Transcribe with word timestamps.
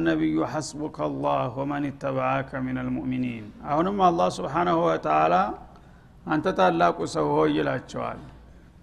ነቢዩ 0.00 0.36
ሐስቡከ 0.52 0.96
አላህ 1.06 1.54
ወመን 1.58 1.84
ተበአከ 2.02 2.50
ምን 2.64 2.76
ልሙእሚኒን 2.86 3.44
አሁንም 3.68 3.98
አላህ 4.06 4.28
ስብሓናሁ 4.36 4.78
ወተላ 4.86 5.34
አንተ 6.26 6.46
ታላቁ 6.58 6.98
ሰው 7.14 7.26
ሆይ 7.34 7.50
ይላቸዋል። 7.58 8.20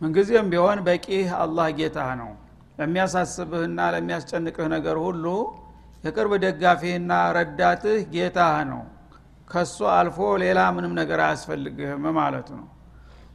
ምንጊዜም 0.01 0.47
ቢሆን 0.51 0.79
በቂህ 0.87 1.29
አላህ 1.39 1.67
ጌታህ 1.79 2.09
ነው። 2.21 2.31
ለሚያሳስብህና 2.79 3.79
ለሚያስጨንቅህ 3.95 4.67
ነገር 4.75 4.97
ሁሉ 5.05 5.25
የቅርብ 6.03 6.31
ደጋፊህና 6.43 7.11
ረዳትህ 7.37 7.99
ጌታህ 8.15 8.55
ነው። 8.71 8.81
ከሱ 9.47 9.77
አልፎ 9.95 10.17
ሌላ 10.43 10.59
ምንም 10.75 10.93
ነገር 10.99 11.19
አያስፈልግህም 11.25 12.05
ማለቱ 12.17 12.49
ነው 12.59 12.67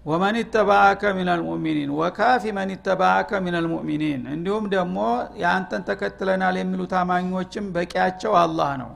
ወመን 0.05 0.37
ተባአከ 0.53 1.03
ምን 1.17 1.29
አልሙእሚኒን 1.33 1.91
ወካፊ 1.99 2.53
መን 2.57 2.71
ተባአከ 2.87 3.31
ምን 3.45 3.55
አልሙእሚኒን 3.59 4.23
እንዲሁም 4.35 4.65
ደግሞ 4.75 4.99
የአንተን 5.41 5.83
ተከትለናል 5.89 6.57
የሚሉ 6.61 6.83
ታማኞችም 6.93 7.67
በቂያቸው 7.75 8.35
አላህ 8.43 8.71
ነው። 8.83 8.91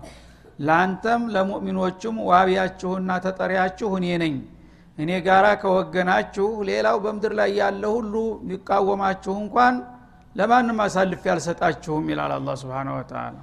ለአንተም 0.60 1.22
ለሙእሚኖቹም 1.34 2.16
ዋቢያችሁና 2.30 3.10
ተጠሪያችሁ 3.24 3.90
እኔ 3.98 4.06
ነኝ። 4.22 4.34
እኔ 4.98 5.10
ጋራ 5.26 5.46
ከወገናችሁ 5.62 6.48
ሌላው 6.68 6.96
በምድር 7.04 7.32
ላይ 7.38 7.50
ያለ 7.60 7.82
ሁሉ 7.94 8.14
ሊቃወማችሁ 8.48 9.34
እንኳን 9.42 9.74
ለማንም 10.34 10.78
አሳልፍ 10.84 11.22
ያልሰጣችሁም 11.30 12.04
ይላል 12.12 12.32
አላ 12.36 12.54
ስብን 12.60 12.90
ወተላ 12.94 13.38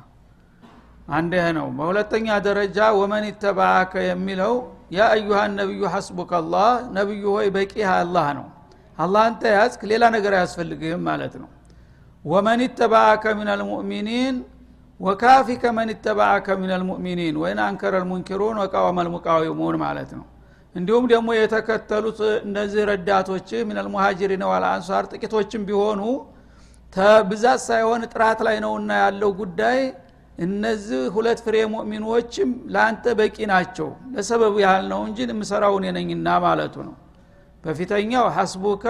አንድ 1.12 1.34
ነው። 1.58 1.68
በሁለተኛ 1.78 2.28
ደረጃ 2.48 2.80
ወመን 3.00 3.26
ተባአከ 3.44 3.94
የሚለው 4.10 4.54
ያ 4.92 5.08
አዩሃ 5.14 5.40
ነቢዩ 5.54 5.82
ሐስቡከ 5.94 6.32
አላህ 6.40 6.68
ነቢዩ 6.96 7.24
ሆይ 7.36 7.48
በቂህ 7.56 7.90
አላህ 7.96 8.28
ነው። 8.38 8.48
አላህ 8.98 9.22
አንተ 9.28 9.44
ያዝክ 9.56 9.82
ሌላ 9.92 10.04
ነገር 10.16 10.34
አያስፈልግህም 10.38 11.04
ማለት 11.10 11.34
ነው። 11.42 11.50
ወመን 12.26 12.62
ተባአከ 12.80 13.24
ምን 13.40 13.50
አልሙእሚኒን 13.54 14.36
ወካፊከ 15.00 15.64
መን 15.78 15.90
ተባአከ 16.06 16.48
ምን 16.62 16.72
አልሙእሚኒን 16.76 17.36
ወይን 17.44 17.60
አንከረ 17.68 17.94
ልሙንኪሩን 18.04 18.58
ወቃወመ 18.64 18.98
ልሙቃዊሙን 19.08 19.78
ማለት 19.84 20.12
ነው። 20.18 20.26
እንዲሁም 20.76 21.06
ደግሞ 21.12 21.30
የተከተሉት 21.38 22.20
እነዚህ 22.46 22.82
ረዳቶች 22.90 23.50
ምን 23.70 23.78
አልሙሃጅሪን 23.82 24.44
ወልአንሷር 24.52 25.06
ጥቂቶችም 25.14 25.64
ቢሆኑ 25.70 26.02
ተብዛት 26.94 27.62
ሳይሆን 27.66 28.02
ጥራት 28.12 28.40
ላይ 28.48 28.56
ነውና 28.66 28.92
ያለው 29.04 29.32
ጉዳይ 29.42 29.80
እነዚህ 30.40 31.02
ሁለት 31.16 31.40
ፍሬ 31.46 31.56
ሙእሚኖችም 31.72 32.50
ለአንተ 32.74 33.14
በቂ 33.20 33.38
ናቸው። 33.52 33.88
ለሰበቡ 34.14 34.56
ያህል 34.64 34.86
ነው 34.92 35.02
እንጂ 35.08 35.18
የምሰራውን 35.28 35.86
የነኝና 35.88 36.28
ማለቱ 36.46 36.76
ነው። 36.88 36.96
በፊተኛው 37.64 38.26
ሐስቡከ 38.38 38.86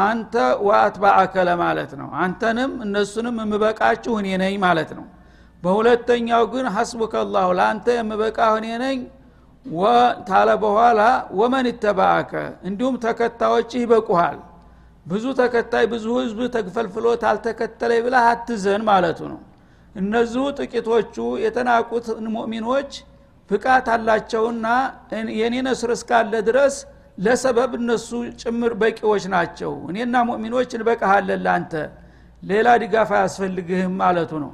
አንተ 0.00 0.34
ወአትባአከ 0.66 1.34
ለማለት 1.48 1.92
ነው። 2.00 2.08
አንተንም 2.22 2.72
እነሱንም 2.84 3.36
የምበቃችሁ 3.42 4.14
እኔ 4.20 4.28
ነኝ 4.42 4.56
ማለት 4.64 4.90
ነው። 4.98 5.06
በሁለተኛው 5.62 6.42
ግን 6.52 6.66
ሐስቡከ 6.74 7.14
አላሁ 7.22 7.48
ለአንተ 7.58 7.86
የምበቃ 7.98 8.38
እኔ 8.58 8.66
ነኝ። 8.84 8.98
ታለ 10.28 10.48
በኋላ 10.62 11.00
ወመን 11.38 11.66
ይተባአከ 11.70 12.32
እንዲሁም 12.68 12.94
ተከታዮችህ 13.02 13.80
ይበቁሃል። 13.84 14.38
ብዙ 15.06 15.24
ተከታይ 15.38 15.84
ብዙ 15.92 16.06
ህዝብ 16.18 16.38
ተግፈልፍሎ 16.54 17.06
ታልተከተለ 17.22 17.92
ብለህ 18.04 18.24
አትዘን 18.30 18.82
ማለቱ 18.88 19.20
ነው 19.32 19.40
እነዚሁ 19.98 20.44
ጥቂቶቹ 20.58 21.14
የተናቁት 21.44 22.06
ሙእሚኖች 22.34 22.90
ብቃት 23.50 23.86
አላቸውና 23.94 24.66
የኔ 25.40 25.54
ነስር 25.66 25.90
እስካለ 25.94 26.32
ድረስ 26.48 26.74
ለሰበብ 27.18 27.72
እነሱ 27.78 28.08
ጭምር 28.40 28.72
በቂዎች 28.80 29.24
ናቸው። 29.34 29.72
እኔና 29.90 30.16
ሙእሚኖች 30.28 30.70
እንበቃሃለን 30.76 31.40
ለአንተ 31.46 31.72
ሌላ 32.42 32.68
ድጋፍ 32.82 33.10
አያስፈልግህም 33.16 33.94
ማለቱ 34.02 34.32
ነው። 34.44 34.52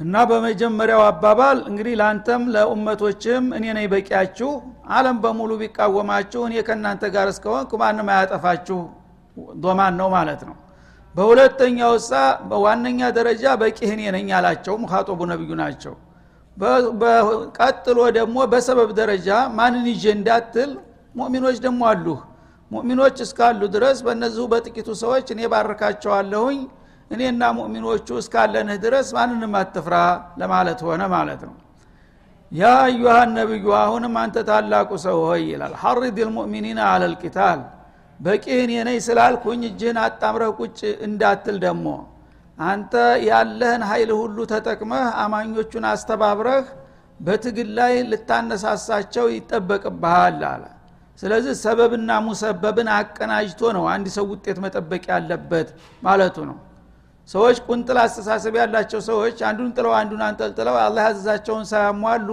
እና 0.00 0.16
በመጀመሪያው 0.30 1.02
አባባል 1.08 1.58
እንግዲህ 1.70 1.94
ለአንተም 2.00 2.42
ለኡመቶችም 2.54 3.44
እኔ 3.58 3.64
ነኝ 3.76 3.86
በቂያችሁ 3.92 4.50
አለም 4.96 5.16
በሙሉ 5.24 5.50
ቢቃወማችሁ 5.60 6.42
እኔ 6.48 6.54
ከእናንተ 6.68 7.10
ጋር 7.14 7.28
እስከሆንኩ 7.32 7.72
ማንም 7.82 8.10
አያጠፋችሁ። 8.14 8.78
ዶማን 9.62 9.94
ነው 10.00 10.08
ማለት 10.14 10.40
ነው 10.48 10.56
በሁለተኛው 11.14 11.94
ሳ 12.02 12.12
በዋነኛ 12.50 13.00
ደረጃ 13.16 13.44
በቂህ 13.60 13.90
እኔ 13.94 14.02
ነኝ 14.16 14.28
አላቸው 14.36 14.74
ሙኻጦቡ 14.82 15.20
ነቢዩ 15.32 15.50
ናቸው። 15.60 15.94
ቀጥሎ 17.58 17.98
ደግሞ 18.16 18.36
በሰበብ 18.52 18.90
ደረጃ 19.00 19.28
ማንን 19.58 19.86
ይዤ 19.92 20.04
እንዳትል 20.16 20.70
ሙእሚኖች 21.14 21.56
ደግሞ 21.64 21.82
አሉህ 21.90 22.20
ሙእሚኖች 22.70 23.16
እስካሉ 23.24 23.60
ድረስ 23.74 23.98
በእነዚሁ 24.06 24.44
በጥቂቱ 24.52 24.88
ሰዎች 25.02 25.26
እኔ 25.34 25.40
ባርካቸዋለሁኝ 25.52 26.60
እኔና 27.10 27.42
ሙእሚኖቹ 27.58 28.06
እስካለንህ 28.20 28.78
ድረስ 28.84 29.08
ማንንም 29.16 29.54
አትፍራ 29.60 29.96
ለማለት 30.40 30.80
ሆነ 30.86 31.02
ማለት 31.14 31.42
ነው። 31.48 31.54
ያ 32.52 32.70
አዩሃ 32.84 33.16
ነቢዩ 33.34 33.66
አሁንም 33.80 34.14
አንተ 34.22 34.36
ታላቁ 34.48 34.90
ሰው 35.04 35.18
ሆይ 35.26 35.42
ይላል። 35.50 35.74
ሐሪድ 35.82 36.18
ልሙእሚኒን 36.22 36.78
አለ 36.86 37.02
ልቂታል 38.22 38.30
በቂህን 38.42 38.70
የነይ 38.72 38.98
ስላልኩኝ 39.00 39.60
እጅህን 39.68 39.98
አጣምረህ 40.02 40.50
ቁጭ 40.58 40.78
እንዳትል 41.06 41.56
ደግሞ። 41.64 41.86
አንተ 42.58 42.92
ያለህን 43.26 43.82
ኃይል 43.90 44.10
ሁሉ 44.18 44.38
ተጠቅመህ 44.52 45.06
አማኞቹን 45.22 45.84
አስተባብረህ 45.90 46.66
በትግል 47.20 47.70
ላይ 47.78 47.94
ልታነሳሳቸው 48.10 49.26
ይጠበቅብሃል 49.34 50.40
አለ። 50.44 50.64
ስለዚህ 51.22 51.54
ሰበብና 51.62 52.10
ሙሰበብን 52.26 52.88
አቀናጅቶ 52.94 53.60
ነው 53.76 53.84
አንድ 53.94 54.06
ሰው 54.16 54.24
ውጤት 54.32 54.58
መጠበቅ 54.64 55.02
ያለበት 55.12 55.68
ማለቱ 56.02 56.36
ነው። 56.50 56.58
ሰዎች 57.28 57.58
ቁንጥል 57.66 57.98
አስተሳሰብ 58.04 58.54
ያላቸው 58.60 59.00
ሰዎች 59.10 59.36
አንዱን 59.48 59.70
ጥለው 59.76 59.92
አንዱን 59.98 60.22
አንጠልጥለው 60.28 60.76
አላህ 60.84 61.02
ያዘዛቸውን 61.08 61.66
ሳያሟሉ 61.70 62.28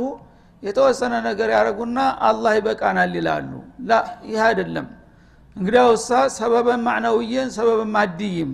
የተወሰነ 0.64 1.14
ነገር 1.28 1.50
ያደረጉና 1.56 2.00
አላህ 2.30 2.54
ይበቃናል 2.58 3.14
ይላሉ። 3.20 3.52
ላ 3.82 4.00
ይህ 4.26 4.42
አይደለም 4.48 4.88
እንግዲያውሳ 5.60 6.10
ሰበበን 6.36 6.82
ማዕነውይን 6.86 7.50
ሰበበን 7.56 7.90
ማድይም 7.96 8.52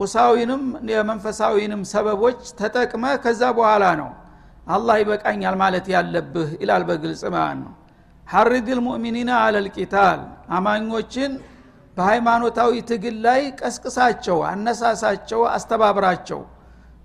ቁሳዊንም 0.00 0.62
የመንፈሳዊንም 0.92 1.82
ሰበቦች 1.92 2.40
ተጠቅመ 2.60 3.04
ከዛ 3.24 3.42
በኋላ 3.58 3.84
ነው። 4.00 4.10
አላህ 4.66 4.96
ይበቃኛል 5.02 5.54
ማለት 5.62 5.86
ያለብህ 5.94 6.50
ይላል 6.62 6.82
በግልጽ 6.88 7.22
ማለት 7.34 7.58
ነው። 7.62 7.72
ሐሪድ 8.26 8.68
ልሙእሚኒና 8.78 9.30
አለልቂታል 9.44 10.20
አማኞችን 10.56 11.32
በሃይማኖታዊ 11.96 12.72
ትግል 12.90 13.16
ላይ 13.26 13.40
ቀስቅሳቸው 13.60 14.38
አነሳሳቸው 14.50 15.40
አስተባብራቸው። 15.54 16.40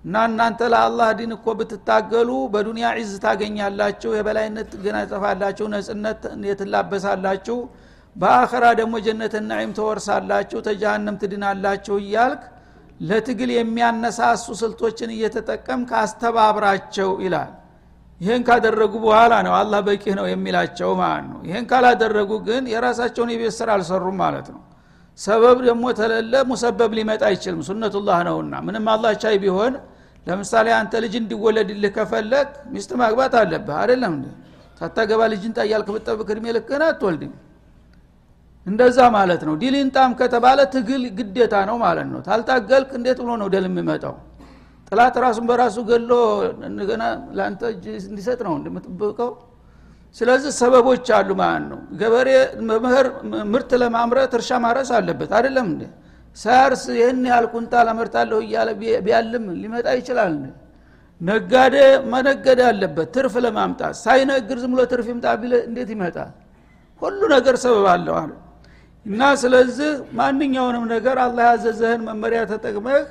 እና 0.04 0.16
እናንተ 0.28 0.60
ለአላህ 0.72 1.08
ዲን 1.18 1.32
እኮ 1.36 1.46
ብትታገሉ 1.58 2.30
በዱንያ 2.52 2.88
ዒዝ 2.98 3.12
ታገኛላችሁ 3.24 4.10
የበላይነት 4.16 4.70
ገና 4.84 4.98
ጠፋላችሁ 5.10 5.66
ነጽነት 5.74 6.20
የትላበሳላችሁ 6.48 7.58
በአኸራ 8.16 8.64
ደግሞ 8.78 8.94
ጀነት 9.06 9.34
ናዒም 9.48 9.72
ተወርሳላችሁ 9.78 10.58
ተጃሃንም 10.66 11.16
ትድናላችሁ 11.22 11.96
እያልክ 12.02 12.42
ለትግል 13.00 13.50
የሚያነሳሱ 13.54 14.46
ስልቶችን 14.60 15.10
እየተጠቀም 15.16 15.80
ካስተባብራቸው 15.90 17.10
ይላል። 17.24 17.50
ይህን 18.20 18.42
ካደረጉ 18.48 18.94
በኋላ 19.04 19.34
ነው 19.46 19.52
አላህ 19.58 19.80
በቂህ 19.88 20.14
ነው 20.20 20.26
የሚላቸው 20.30 20.90
ማለት 21.00 21.26
ነው። 21.32 21.40
ይህን 21.48 21.66
ካላደረጉ 21.70 22.30
ግን 22.48 22.64
የራሳቸውን 22.72 23.30
የቤት 23.34 23.54
ስራ 23.58 23.68
አልሰሩም 23.76 24.16
ማለት 24.22 24.48
ነው። 24.54 24.62
ሰበብ 25.18 25.58
ደግሞ 25.68 25.84
ተለለ 26.00 26.32
ሙሰበብ 26.50 26.90
ሊመጣ 26.98 27.22
አይችልም። 27.30 27.62
ሱነቱላህ 27.68 28.18
ነውና 28.28 28.54
ምንም 28.66 28.84
አላህ 28.94 29.12
ቻይ 29.22 29.36
ቢሆን 29.44 29.74
ለምሳሌ 30.26 30.68
አንተ 30.78 30.94
ልጅ 31.04 31.14
እንዲወለድልህ 31.20 31.92
ከፈለግ 31.96 32.48
ሚስት 32.74 32.90
ማግባት 33.00 33.34
አለብህ 33.40 33.76
አይደለም 33.82 34.14
ሳታገባ 34.80 35.20
ልጅ 35.32 35.52
አምጣ 35.56 35.71
እያልክ 35.71 35.88
ብጠብቅ 35.94 36.28
እድሜ 36.34 36.46
ልክህን 36.56 36.82
አትወልድም 36.88 37.32
እንደዛ 38.68 38.98
ማለት 39.16 39.42
ነው። 39.48 39.54
ዲል 39.60 39.74
ይምጣም 39.80 40.10
ከተባለ 40.20 40.58
ትግል 40.74 41.02
ግዴታ 41.18 41.54
ነው 41.68 41.76
ማለት 41.84 42.08
ነው። 42.12 42.20
ታልታገልክ 42.26 42.90
እንዴት 42.98 43.18
ብሎ 43.22 43.30
ነው 43.42 43.48
ደል 43.54 43.66
የሚመጣው? 43.68 44.14
ጥላት 44.92 45.14
ራሱን 45.24 45.44
በራሱ 45.50 45.76
ገሎ 45.90 46.10
እንደገና 46.68 47.02
ለአንተ 47.36 47.62
እጅ 47.72 47.84
እንዲሰጥ 48.10 48.40
ነው 48.46 48.52
እንደምትጠብቀው 48.58 49.30
ስለዚህ 50.16 50.52
ሰበቦች 50.60 51.06
አሉ 51.16 51.30
ማለት 51.40 51.64
ነው። 51.72 51.80
ገበሬ 52.00 52.28
መምህር 52.68 53.06
ምርት 53.52 53.70
ለማምረት 53.82 54.32
እርሻ 54.38 54.50
ማረስ 54.64 54.90
አለበት። 54.98 55.30
አይደለም 55.38 55.66
እንዴ? 55.72 55.82
ሳያርስ 56.36 56.82
ይህን 56.98 57.20
ያህል 57.30 57.46
ኩንታል 57.52 57.86
አመርታለሁ 57.92 58.38
እያለ 58.44 58.68
ቢያልም 59.04 59.44
ሊመጣ 59.62 59.86
ይችላል 60.00 60.32
ነጋዴ 61.20 61.76
መነገድ 62.12 62.60
አለበት። 62.68 63.08
ትርፍ 63.14 63.34
ለማምጣት 63.44 63.94
ሳይነግር 64.04 64.58
ዝም 64.62 64.72
ብሎ 64.74 64.80
ትርፍ 64.92 65.06
ይምጣ 65.12 65.26
ቢለ 65.40 65.54
እንዴት 65.68 65.90
ይመጣል? 65.94 66.30
ሁሉ 67.02 67.20
ነገር 67.34 67.54
ሰበብ 67.64 67.86
አለው 67.94 68.14
አለ 68.20 68.30
እና 69.06 69.22
ስለዚህ 69.42 69.90
ማንኛውንም 70.18 70.84
ነገር 70.92 71.16
አላህ 71.24 71.44
ያዘዘህን 71.50 72.02
መመሪያ 72.08 72.40
ተጠቅመህ 72.50 73.02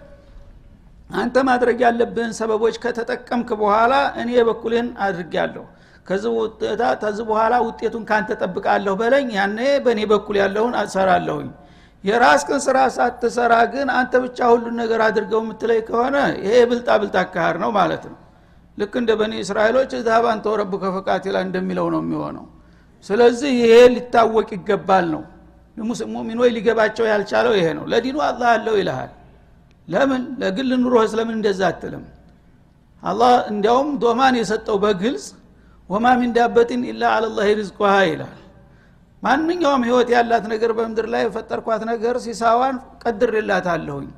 አንተ 1.16 1.36
ማድረግ 1.50 1.78
ያለብህን 1.86 2.31
ሰበቦች 2.38 2.75
ከተጠቀምክ 2.84 3.50
በኋላ 3.62 3.94
እኔ 4.22 4.30
የበኩልህን 4.38 4.89
አድርጌያለሁ። 5.06 5.63
ከዚህ 7.00 7.24
በኋላ 7.30 7.56
ውጤቱን 7.66 8.04
ካንተ 8.10 8.30
ጠብቃለሁ 8.42 8.94
በለኝ 9.00 9.30
ያኔ 9.38 9.57
በእኔ 9.86 10.01
በኩል 10.12 10.36
ያለውን 10.42 10.75
አሰራለሁኝ 10.81 11.48
የራስክን 12.04 12.60
ስራ 12.66 12.78
ሳትሰራ 12.95 13.54
ግን 13.74 13.88
አንተ 13.95 14.13
ብቻ 14.25 14.40
ሁሉን 14.51 14.75
ነገር 14.81 15.00
አድርገው 15.07 15.42
የምትለይ 15.44 15.80
ከሆነ 15.88 16.16
ይሄ 16.44 16.54
ብልጣ 16.69 16.90
ብልጣ 17.01 17.16
አካሃር 17.24 17.56
ነው 17.63 17.72
ማለት 17.80 18.04
ነው። 18.12 18.18
ልክ 18.78 18.94
እንደ 19.01 19.12
በኒ 19.19 19.33
እስራኤሎች 19.44 19.92
ዛሃብ 20.06 20.25
አንተ 20.33 20.45
ወረቡ 20.54 20.74
ከፈቃቲላ 20.83 21.38
እንደሚለው 21.48 21.88
ነው 21.94 22.01
የሚሆነው። 22.04 22.45
ስለዚህ 23.06 23.51
ይሄ 23.62 23.74
ሊታወቅ 23.95 24.48
ይገባል 24.57 25.06
ነው 25.16 25.24
ሙሚኖች 26.15 26.51
ሊገባቸው 26.56 27.06
ያልቻለው 27.12 27.53
ይሄ 27.57 27.68
ነው። 27.77 27.85
ለዲኑ 27.91 28.18
አላህ 28.27 28.50
አለው 28.56 28.75
ይልሃል። 28.79 29.12
ለምን? 29.88 30.24
ለግል 30.41 30.71
ኑሮህ 30.81 31.03
ስለምን 31.12 31.35
እንደዛ 31.38 31.62
አትልም? 31.69 32.03
አላህ 33.03 33.33
እንዲያውም 33.51 33.89
ዶማን 34.01 34.35
የሰጠው 34.39 34.77
በግልጽ 34.83 35.25
ወማ 35.89 36.06
ሚን 36.19 36.31
ዳበትን 36.38 36.81
ኢላ 36.89 37.03
አለላህ 37.18 37.47
ሪዝቁሃ 37.59 37.94
ይላል 38.09 38.38
ማንኛውም 39.24 39.83
ህይወት 39.88 40.09
ያላት 40.13 40.45
ነገር 40.51 40.71
በምድር 40.77 41.06
ላይ 41.13 41.21
የፈጠርኳት 41.25 41.81
ነገር 41.91 42.15
ሲሳዋን 42.25 42.75
ቀድሬላታለሁኝ። 43.03 44.09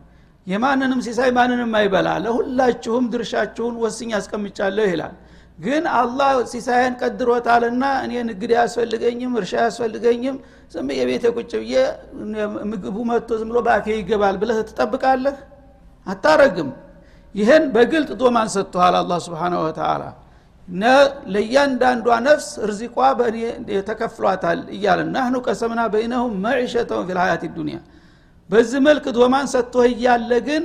የማንንም 0.48 1.00
ሲሳይ 1.06 1.30
ማንንም 1.38 1.72
አይበላ። 1.80 2.10
ለሁላችሁም 2.26 3.06
ድርሻችሁን 3.14 3.76
ወስኝ 3.84 4.10
ያስቀምጫለሁ 4.16 4.86
ይላል 4.92 5.16
ግን 5.60 5.84
አላህ 5.94 6.30
ሲሳይን 6.52 6.94
ቀድሮታልና 7.02 7.84
እኔ 8.04 8.14
ንግድ 8.30 8.52
አያስፈልገኝም 8.56 9.34
እርሻ 9.40 9.54
አያስፈልገኝም 9.62 10.36
ዝም 10.74 10.88
የቤተ 10.98 11.26
ቁጭ 11.36 11.52
ብዬ 11.62 11.74
ምግቡ 12.72 12.98
መጥቶ 13.10 13.40
ዝም 13.40 13.50
ብሎ 13.52 13.60
በአፌ 13.68 13.86
ይገባል 13.98 14.36
ብለህ 14.42 14.60
ትጠብቃለህ? 14.70 15.36
አታረግም። 16.08 16.70
ይህን 17.36 17.64
በግልጥ 17.74 18.10
ዶማን 18.22 18.48
ሰጥተዋል 18.56 18.96
አላ 19.00 19.12
ስብን 19.26 19.54
ወተላ 19.62 20.04
ለእያንዳንዷ 21.34 22.08
ነፍስ 22.28 22.48
እርዚቋ 22.66 22.96
ተከፍሏታል 23.90 24.60
እያለ 24.76 25.00
ናህኑ 25.16 25.36
ቀሰምና 25.48 25.82
በይነሁም 25.94 26.34
መዕሸተውን 26.46 27.06
ፊ 27.08 27.18
ልሀያት 27.18 27.44
ዱኒያ 27.58 27.78
በዚህ 28.50 28.80
መልክ 28.88 29.06
ዶማን 29.18 29.48
ሰጥቶህ 29.54 29.88
እያለ 29.94 30.32
ግን 30.48 30.64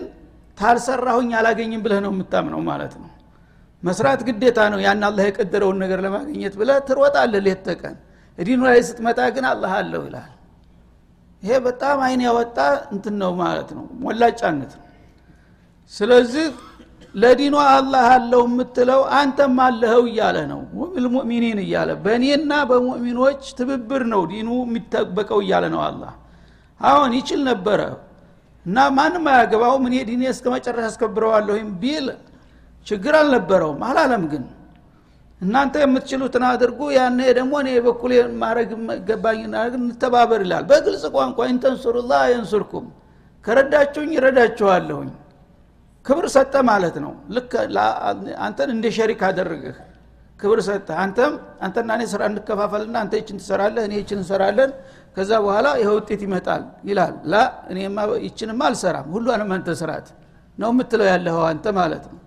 ታልሰራሁኝ 0.59 1.31
አላገኝም 1.39 1.83
ብለህ 1.85 2.01
ነው 2.05 2.13
የምታምነው 2.15 2.61
ማለት 2.71 2.93
ነው 3.01 3.09
መስራት 3.85 4.21
ግዴታ 4.27 4.59
ነው 4.73 4.79
ያን 4.85 5.03
አላህ 5.09 5.25
የቀደረውን 5.29 5.79
ነገር 5.83 5.99
ለማግኘት 6.05 6.55
ብለህ 6.61 6.79
ትሮጣለህ 6.89 7.43
ሌት 7.47 7.61
ተቀን። 7.67 7.97
እዲኑ 8.39 8.61
ላይ 8.69 8.79
ስትመጣ 8.89 9.21
ግን 9.35 9.45
አላህ 9.51 9.73
አለው 9.79 10.03
ይላል። 10.07 10.31
ይሄ 11.43 11.57
በጣም 11.67 11.99
አይን 12.07 12.21
ያወጣ 12.27 12.59
እንትን 12.95 13.15
ነው 13.23 13.33
ማለት 13.43 13.69
ነው 13.77 13.85
ሞላጫነት 14.05 14.73
ነው። 14.79 14.87
ስለዚህ 15.93 16.47
ለዲኑ 17.15 17.55
አላህ 17.69 18.07
አለው 18.15 18.43
የምትለው 18.49 19.01
አንተም 19.19 19.59
አለኸው 19.67 20.03
እያለ 20.11 20.39
ነው 20.53 20.61
ልሙእሚኒን 21.05 21.59
እያለ 21.65 21.91
በእኔና 22.05 22.53
በሙእሚኖች 22.71 23.43
ትብብር 23.59 24.03
ነው 24.13 24.23
ዲኑ 24.33 24.49
የሚጠበቀው 24.65 25.41
እያለ 25.45 25.65
ነው 25.75 25.83
አላህ። 25.89 26.13
አሁን 26.81 27.11
ይችል 27.19 27.41
ነበረ 27.51 27.81
እና 28.67 28.79
ማንም 28.97 29.27
አያገባውም 29.33 29.85
እኔ 29.89 29.97
ዲኔ 30.09 30.23
እስከ 30.33 30.47
መጨረሻ 30.55 30.87
አስከብረዋለሁም 30.91 31.71
ቢል 31.83 32.07
ችግር 32.87 33.15
አልነበረውም። 33.21 33.81
አላለም 33.89 34.25
ግን። 34.33 34.45
እናንተ 35.41 35.75
የምትችሉትን 35.83 36.45
አድርጉ 36.49 36.81
ያነ 36.97 37.19
ደግሞ 37.39 37.55
እኔ 37.63 37.71
በኩል 37.87 38.13
ማድረግ 38.43 38.71
ገባኝ 39.09 39.41
እንተባበር 39.79 40.43
ይላል። 40.47 40.65
በግልጽ 40.71 41.05
ቋንቋ 41.17 41.39
ኢንተንሱሩላህ 41.53 42.23
የንሱርኩም 42.33 42.87
ከረዳችሁኝ 43.45 44.11
ይረዳችኋለሁኝ 44.17 45.11
ክብር 46.05 46.27
ሰጠ 46.35 46.55
ማለት 46.69 46.97
ነው። 47.05 47.13
ልክ 47.37 47.53
አንተን 48.45 48.71
እንደ 48.75 48.87
ሸሪክ 48.97 49.21
አደረግህ። 49.29 49.77
ክብር 50.41 50.59
ሰጠ። 50.67 50.89
አንተም 51.03 51.33
አንተና 51.65 51.91
እኔ 51.99 52.03
ስራ 52.13 52.23
እንከፋፈልና 52.31 52.97
አንተ 53.03 53.15
ይችን 53.21 53.37
ትሰራለህ 53.43 53.85
እኔ 53.89 53.95
ይችን 54.01 54.19
እንሰራለን 54.23 54.71
ከዛ 55.17 55.31
በኋላ 55.45 55.67
ይህ 55.81 55.89
ውጤት 55.97 56.23
ይመጣል 56.27 56.63
ይላል። 56.89 57.15
ላ 57.33 57.43
እኔማ 57.73 57.97
ይችንማ 58.25 58.61
አልሰራም 58.71 59.07
ሁሏንም 59.15 59.51
አንተ 59.57 59.77
ስራት 59.81 60.07
ነው 60.59 60.71
የምትለው 60.73 61.07
ያለኸው 61.13 61.45
አንተ 61.53 61.67
ማለት 61.79 62.05
ነው 62.11 62.19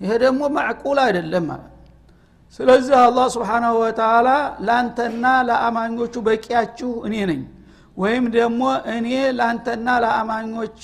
ይሄ 0.00 0.10
ደግሞ 0.24 0.42
ማዕቁል 0.54 0.98
አይደለም 1.06 1.44
ማለት 1.50 1.66
ስለዚህ 2.60 2.94
አላህ 3.00 3.26
ስብሓናሁ 3.34 3.74
ወተላ 3.82 4.28
ለአንተና 4.66 5.24
ለአማኞቹ 5.48 6.14
በቂያችሁ 6.26 6.90
እኔ 7.06 7.16
ነኝ 7.30 7.42
ወይም 7.96 8.24
ደግሞ 8.36 8.62
እኔ 8.94 9.08
ለአንተና 9.38 9.88
ለአማኞች 10.04 10.78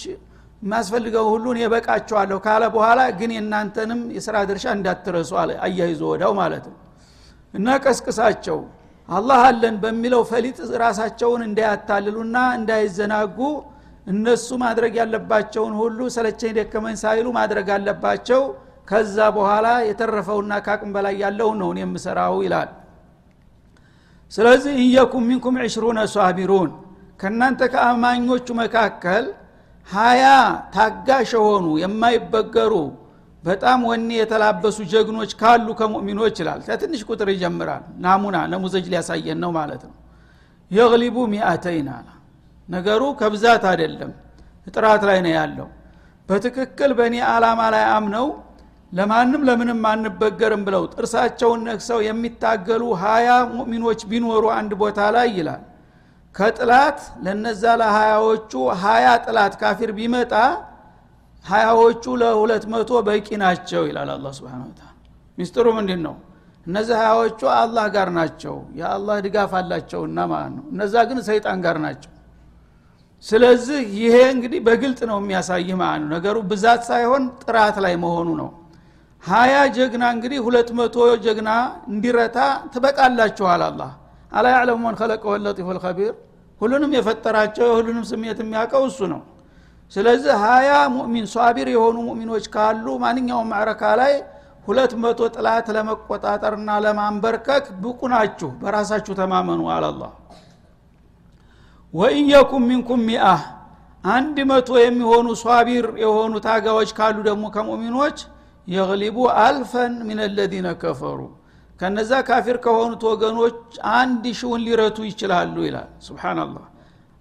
የሚያስፈልገው 0.63 1.27
ሁሉ 1.33 1.45
እኔ 1.55 1.61
በቃችኋለሁ 1.73 2.39
ካለ 2.45 2.65
በኋላ 2.75 3.01
ግን 3.19 3.31
የእናንተንም 3.37 4.01
የስራ 4.17 4.37
ድርሻ 4.51 4.67
እንዳትረሱ 4.77 5.33
አለ 5.43 5.51
አያይዞ 5.67 6.03
ወዳው 6.13 6.33
ማለት 6.41 6.65
ነው። 6.71 6.77
እና 7.55 7.77
ቀስቅሳቸው 7.85 8.59
አላህ 9.09 9.41
አለን 9.49 9.75
በሚለው 9.83 10.23
ፈሊጥ 10.31 10.57
ራሳቸውን 10.85 11.43
እንዳያታልሉና 11.49 12.37
እንዳይዘናጉ 12.59 13.39
እነሱ 14.07 14.49
ማድረግ 14.63 14.95
ያለባቸውን 15.01 15.75
ሁሉ 15.81 15.99
ሰለቸኝ 16.17 16.53
ደከመኝ 16.59 16.97
ሳይሉ 17.03 17.27
ማድረግ 17.39 17.69
አለባቸው 17.77 18.43
ከዛ 18.89 19.17
በኋላ 19.37 19.69
የተረፈውና 19.89 20.53
ካቅም 20.67 20.91
በላይ 20.97 21.15
ያለውን 21.23 21.57
ነው 21.63 21.71
የምሰራው 21.81 22.37
ይላል። 22.45 22.71
ስለዚህ 24.33 24.75
እየኩም 24.85 25.25
ሚንኩም 25.31 25.57
ዕሽሩነ 25.65 25.99
ሷቢሩን 26.15 26.71
ከእናንተ 27.21 27.61
ከአማኞቹ 27.73 28.47
መካከል 28.61 29.25
ሀያ 29.89 30.25
ታጋሽ 30.75 31.31
የሆኑ 31.37 31.67
የማይበገሩ 31.83 32.73
በጣም 33.45 33.81
ወኔ 33.89 34.09
የተላበሱ 34.19 34.79
ጀግኖች 34.93 35.33
ካሉ 35.41 35.67
ከሙእሚኖች 35.81 36.37
ይላል። 36.43 36.61
ከትንሽ 36.67 37.03
ቁጥር 37.09 37.29
ይጀምራል። 37.35 37.85
ናሙና 38.05 38.37
ነሙዘጅ 38.53 38.87
ሊያሳየን 38.93 39.39
ነው 39.45 39.51
ማለት 39.59 39.83
ነው። 39.89 39.95
የግሊቡ 40.71 41.17
ሚአተይን 41.33 41.89
ነገሩ 42.69 43.03
ከብዛት 43.21 43.65
አይደለም 43.71 44.11
ጥራት 44.67 45.03
ላይ 45.09 45.19
ነው 45.25 45.33
ያለው። 45.39 45.69
በትክክል 46.29 46.91
በእኔ 46.99 47.17
አላማ 47.29 47.61
ላይ 47.75 47.85
አምነው 47.93 48.27
ለማንም 48.97 49.43
ለምንም 49.49 49.81
አንበገርም 49.91 50.63
ብለው 50.67 50.85
ጥርሳቸውን 50.93 51.61
ነክሰው 51.69 51.99
የሚታገሉ 52.07 52.83
ሀያ 53.03 53.29
ሙእሚኖች 53.55 54.01
ቢኖሩ 54.11 54.45
አንድ 54.59 54.73
ቦታ 54.83 55.01
ላይ 55.17 55.29
ይላል። 55.39 55.63
ከጥላት 56.35 56.99
ለነዛ 57.25 57.63
ለሀያዎቹ 57.81 58.53
ሀያ 58.83 59.07
ጥላት 59.25 59.55
ካፊር 59.61 59.91
ቢመጣ 59.99 60.33
ሀያዎቹ 61.45 62.05
ለሁለት 62.23 62.65
መቶ 62.73 62.91
በቂ 63.07 63.29
ናቸው 63.43 63.83
ይላል 63.89 64.09
አላ 64.15 64.27
ስብን 64.39 64.63
ታላ 64.79 64.91
ሚስጥሩ 65.39 65.67
ምንድን 65.79 66.01
ነው 66.07 66.15
እነዚህ 66.67 66.95
ሀያዎቹ 67.01 67.41
አላህ 67.57 67.85
ጋር 67.95 68.09
ናቸው። 68.17 68.55
የአላህ 68.79 69.17
ድጋፍ 69.27 69.53
አላቸውና 69.59 70.19
ማለት 70.33 70.53
ነው። 70.57 70.65
እነዛ 70.73 70.95
ግን 71.09 71.19
ሰይጣን 71.29 71.59
ጋር 71.67 71.77
ናቸው። 71.85 72.13
ስለዚህ 73.25 73.81
ይሄ 73.99 74.17
እንግዲህ 74.35 74.61
በግልጥ 74.67 75.01
ነው 75.11 75.19
የሚያሳይህ 75.23 75.77
ማለት 75.83 76.01
ነው። 76.03 76.11
ነገሩ 76.17 76.37
ብዛት 76.51 76.83
ሳይሆን 76.91 77.23
ጥራት 77.43 77.77
ላይ 77.85 77.95
መሆኑ 78.05 78.29
ነው 78.41 78.49
ሀያ 79.27 79.55
ጀግና 79.77 80.05
እንግዲህ 80.15 80.39
ሁለት 80.47 80.69
መቶ 80.79 80.95
ጀግና 81.25 81.51
እንዲረታ 81.91 82.39
ትበቃላችኋል 82.75 83.63
አላህ። 83.69 83.91
አላ 84.33 84.47
ያዕለሙ 84.55 84.79
መን 84.85 84.97
ከለቀ 85.01 85.23
ወለጢፉ 85.33 85.69
ልከቢር 85.77 86.15
ሁሉንም 86.61 86.93
የፈጠራቸው 86.97 87.69
ሁሉንም 87.79 88.05
ስሜት 88.11 88.39
የሚያውቀው 88.43 88.85
እሱ 88.91 88.99
ነው። 89.13 89.21
ስለዚህ 89.93 90.33
ሀያ 90.45 90.71
ሙእሚን 90.95 91.27
ሷቢር 91.33 91.69
የሆኑ 91.75 91.97
ሙእሚኖች 92.07 92.45
ካሉ 92.55 92.87
ማንኛውም 93.03 93.51
ማዕረካ 93.53 93.83
ላይ 94.01 94.15
ሁለት 94.67 94.93
መቶ 95.03 95.21
ጥላት 95.35 95.67
ለመቆጣጠርና 95.77 96.71
ለማንበርከክ 96.85 97.67
ብቁ 97.83 98.01
ናችሁ። 98.13 98.51
በራሳችሁ 98.63 99.15
ተማመኑ 99.21 99.61
አላላህ 99.75 100.13
ወኢየኩም 101.95 102.65
ሚንኩም 102.71 103.03
ሚአህ። 103.09 103.43
አንድ 104.05 104.37
መቶ 104.51 104.71
የሚሆኑ 104.81 105.29
ሷቢር 105.41 105.87
የሆኑ 106.03 106.35
ታጋዎች 106.45 106.91
ካሉ 106.99 107.17
ደግሞ 107.29 107.45
ከሙእሚኖች 107.55 108.19
የግሊቡ 108.69 109.17
አልፈን 109.41 109.95
ምን 110.09 110.21
ለዚነ 110.37 110.69
ከፈሩ። 110.83 111.21
ከነዛ 111.81 112.13
ካፊር 112.29 112.57
ከሆኑት 112.65 113.03
ወገኖች 113.11 113.59
አንድ 113.97 114.25
ሺውን 114.39 114.61
ሊረቱ 114.67 114.99
ይችላሉ 115.09 115.57
ይላል። 115.67 115.89
ስብናላህ 116.07 116.65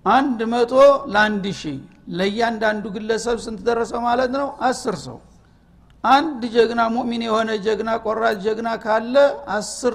አንድ 0.06 0.40
መቶ 0.52 0.74
ለአንድ 1.14 1.46
ሺህ 1.60 1.78
ለእያንዳንዱ 2.18 2.86
ግለሰብ 2.96 3.38
ስንት 3.46 3.60
ደረሰ 3.68 3.94
ማለት 4.08 4.32
ነው? 4.36 4.48
አስር 4.68 4.96
ሰው። 5.06 5.18
አንድ 6.04 6.42
ጀግና 6.56 6.82
ሙእሚን 6.96 7.22
የሆነ 7.28 7.50
ጀግና 7.66 7.92
ቆራጥ 8.04 8.36
ጀግና 8.46 8.70
ካለ 8.84 9.16
አስር 9.56 9.94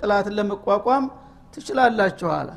ጥላትን 0.00 0.34
ለመቋቋም 0.38 1.04
ትችላላችሁ 1.54 2.30
አለ። 2.38 2.48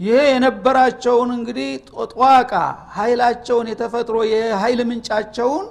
ይሄ 0.00 0.18
የነበራቸውን 0.28 1.30
እንግዲህ 1.36 1.68
ጧቃ 2.12 2.52
ኃይላቸውን 2.96 3.66
የተፈጥሮ 3.72 4.16
የኃይል 4.32 4.80
ምንጫቸውን 4.90 5.66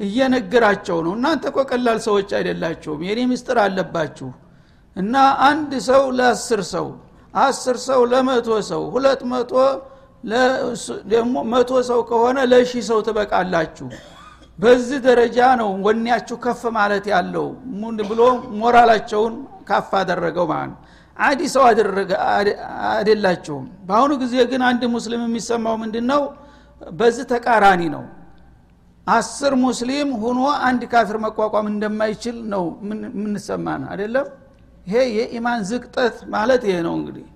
እየነገራቸው 0.00 0.98
ነው። 1.06 1.12
እናንተ 1.16 1.44
እኮ 1.50 1.58
ቀላል 1.70 1.98
ሰዎች 2.06 2.28
አይደላችሁም። 2.38 3.00
የኔ 3.08 3.20
ምስጥር 3.30 3.58
አለባችሁ። 3.64 4.28
እና 4.96 5.14
አንድ 5.48 5.72
ሰው 5.88 6.02
ለአስር 6.18 6.62
ሰው 6.72 6.86
አስር 7.38 7.76
ሰው 7.88 8.00
ለመቶ 8.12 8.48
ሰው 8.70 8.82
ሁለት 8.94 9.20
መቶ 9.32 9.52
ደግሞ 11.12 11.34
መቶ 11.52 11.70
ሰው 11.90 12.00
ከሆነ 12.08 12.38
ለሺህ 12.52 12.82
ሰው 12.88 12.98
ትበቃላችሁ። 13.06 13.88
በዚህ 14.58 14.98
ደረጃ 15.06 15.38
ነው 15.60 15.70
ወኔያችሁ 15.86 16.36
ከፍ 16.44 16.62
ማለት 16.76 17.04
ያለው። 17.12 17.46
ብሎ 18.10 18.20
ሞራላቸውን 18.60 19.34
ካፍ 19.68 19.90
አደረገው 20.00 20.46
ማለት 20.52 20.76
አዲ 21.16 21.40
ሰው 21.54 21.62
አይደላችሁም። 22.90 23.64
በአሁኑ 23.88 24.12
ጊዜ 24.22 24.34
ግን 24.50 24.62
አንድ 24.68 24.82
ሙስሊም 24.94 25.22
የሚሰማው 25.26 25.76
ምንድን 25.82 26.06
ነው 26.12 26.22
በዚህ 26.94 27.24
ተቃራኒ 27.32 27.82
ነው 27.94 28.04
አስር 29.10 29.52
ሙስሊም 29.62 30.08
ሁኖ 30.22 30.38
አንድ 30.66 30.82
ካፊር 30.92 31.16
መቋቋም 31.24 31.66
እንደማይችል 31.72 32.36
ነው 32.52 32.64
የምንሰማን 33.12 33.82
አይደለም? 33.92 34.26
ይሄ 34.86 34.96
የኢማን 35.16 35.60
ዝቅጠት 35.70 36.16
ማለት 36.34 36.62
ይሄ 36.68 36.76
ነው 36.86 36.94
እንግዲህ። 36.98 37.26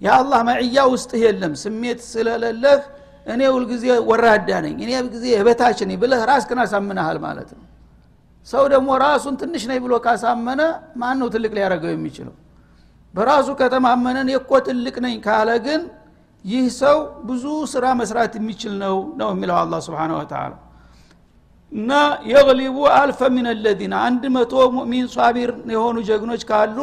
የአላህ 0.00 0.40
መዕያ 0.48 0.78
ውስጥ 0.92 1.12
የለም። 1.24 1.52
ስሜት 1.62 2.00
ስለሌለህ 2.10 2.80
እኔ 3.26 3.40
ሁልጊዜ 3.54 3.84
ወራዳ 4.10 4.50
ነኝ 4.64 4.76
እኔ 4.84 4.90
ጊዜ 5.14 5.24
የበታች 5.34 5.78
ነኝ 5.88 5.96
ብለህ 6.02 6.20
ራስክን 6.30 6.60
አሳምናሃል 6.64 7.18
ማለት 7.26 7.50
ነው። 7.56 7.64
ሰው 8.46 8.64
ደግሞ 8.74 8.88
ራሱን 9.04 9.34
ትንሽ 9.40 9.62
ነኝ 9.70 9.78
ብሎ 9.84 9.94
ካሳመነ 10.04 10.60
ማን 11.00 11.16
ነው 11.20 11.28
ትልቅ 11.34 11.50
ሊያደረገው 11.56 11.90
የሚችለው? 11.94 12.34
በራሱ 13.14 13.48
ከተማመነን 13.60 14.28
የኮ 14.34 14.50
ትልቅ 14.66 14.96
ነኝ 15.04 15.16
ካለ 15.26 15.50
ግን 15.66 15.82
ይህ 16.44 16.64
ሰው 16.80 16.96
ብዙ 17.28 17.44
ስራ 17.72 17.84
መስራት 18.00 18.32
የሚችል 18.38 18.74
ነው 18.82 18.96
ነው 19.20 19.28
የሚለው 19.34 19.56
አላ 19.60 19.74
ስብን 19.86 20.12
ወተላ 20.16 20.52
እና 21.72 21.92
የግሊቡ 22.30 22.76
አልፈ 22.94 23.20
ምን 23.34 23.46
ለዚነ 23.64 23.94
አንድ 24.06 24.22
መቶ 24.36 24.52
ሙእሚን 24.76 25.06
ሷቢር 25.14 25.50
የሆኑ 25.74 25.96
ጀግኖች 26.08 26.42
ካሉ 26.50 26.78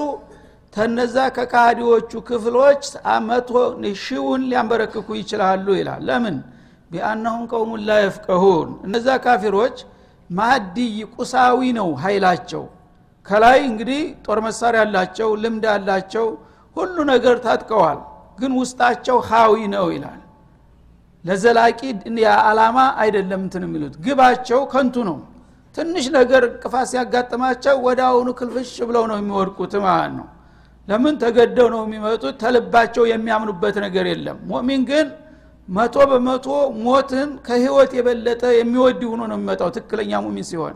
ተነዛ 0.74 1.16
ከካዲዎቹ 1.36 2.12
ክፍሎች 2.28 2.84
መቶ 3.28 3.50
ሺውን 4.04 4.42
ሊያንበረክኩ 4.50 5.08
ይችላሉ 5.20 5.68
ይላል። 5.80 6.02
ለምን? 6.10 6.38
ቢአነሁም 6.92 7.44
ቀውሙን 7.52 7.82
ላ 7.88 7.98
የፍቀሁን። 8.02 8.70
እነዛ 8.88 9.08
ካፊሮች 9.26 9.78
ማዲይ 10.30 10.98
ቁሳዊ 11.16 11.60
ነው 11.80 11.90
ኃይላቸው። 12.04 12.64
ከላይ 13.26 13.60
እንግዲህ 13.70 14.02
ጦር 14.26 14.40
መሳሪያ 14.48 14.82
አላቸው 14.86 15.30
ልምድ 15.44 15.66
አላቸው 15.76 16.28
ሁሉ 16.76 16.96
ነገር 17.14 17.36
ታጥቀዋል። 17.46 18.00
ግን 18.40 18.52
ውስጣቸው 18.62 19.18
ሀዊ 19.30 19.56
ነው 19.76 19.88
ይላል 19.96 20.20
ለዘላቂ 21.26 21.80
አላማ 22.44 22.78
አይደለም 23.04 23.42
እንትን 23.46 23.64
የሚሉት። 23.68 23.94
ግባቸው 24.06 24.62
ከንቱ 24.74 24.96
ነው። 25.10 25.18
ትንሽ 25.78 26.06
ነገር 26.18 26.44
ቅፋት 26.62 26.88
ሲያጋጥማቸው 26.92 27.76
ወደ 27.88 28.00
አሁኑ 28.10 28.28
ክልፍሽ 28.40 28.72
ብለው 28.90 29.04
ነው 29.12 29.18
የሚወድቁት 29.22 29.74
ማለት 29.86 30.14
ነው። 30.20 30.28
ለምን 30.88 31.14
ተገደው 31.24 31.68
ነው 31.74 31.82
የሚመጡት? 31.86 32.34
ተልባቸው 32.42 33.04
የሚያምኑበት 33.12 33.76
ነገር 33.86 34.06
የለም። 34.12 34.38
ሙእሚን 34.50 34.82
ግን 34.90 35.08
መቶ 35.68 35.96
በመቶ 36.10 36.48
ሞትን 36.86 37.30
ከህይወት 37.48 37.92
የበለጠ 37.98 38.44
የሚወድ 38.60 39.02
ሆኖ 39.12 39.22
ነው 39.32 39.38
የሚመጣው። 39.38 39.70
ትክክለኛ 39.78 40.12
ሙሚን 40.26 40.46
ሲሆን 40.50 40.76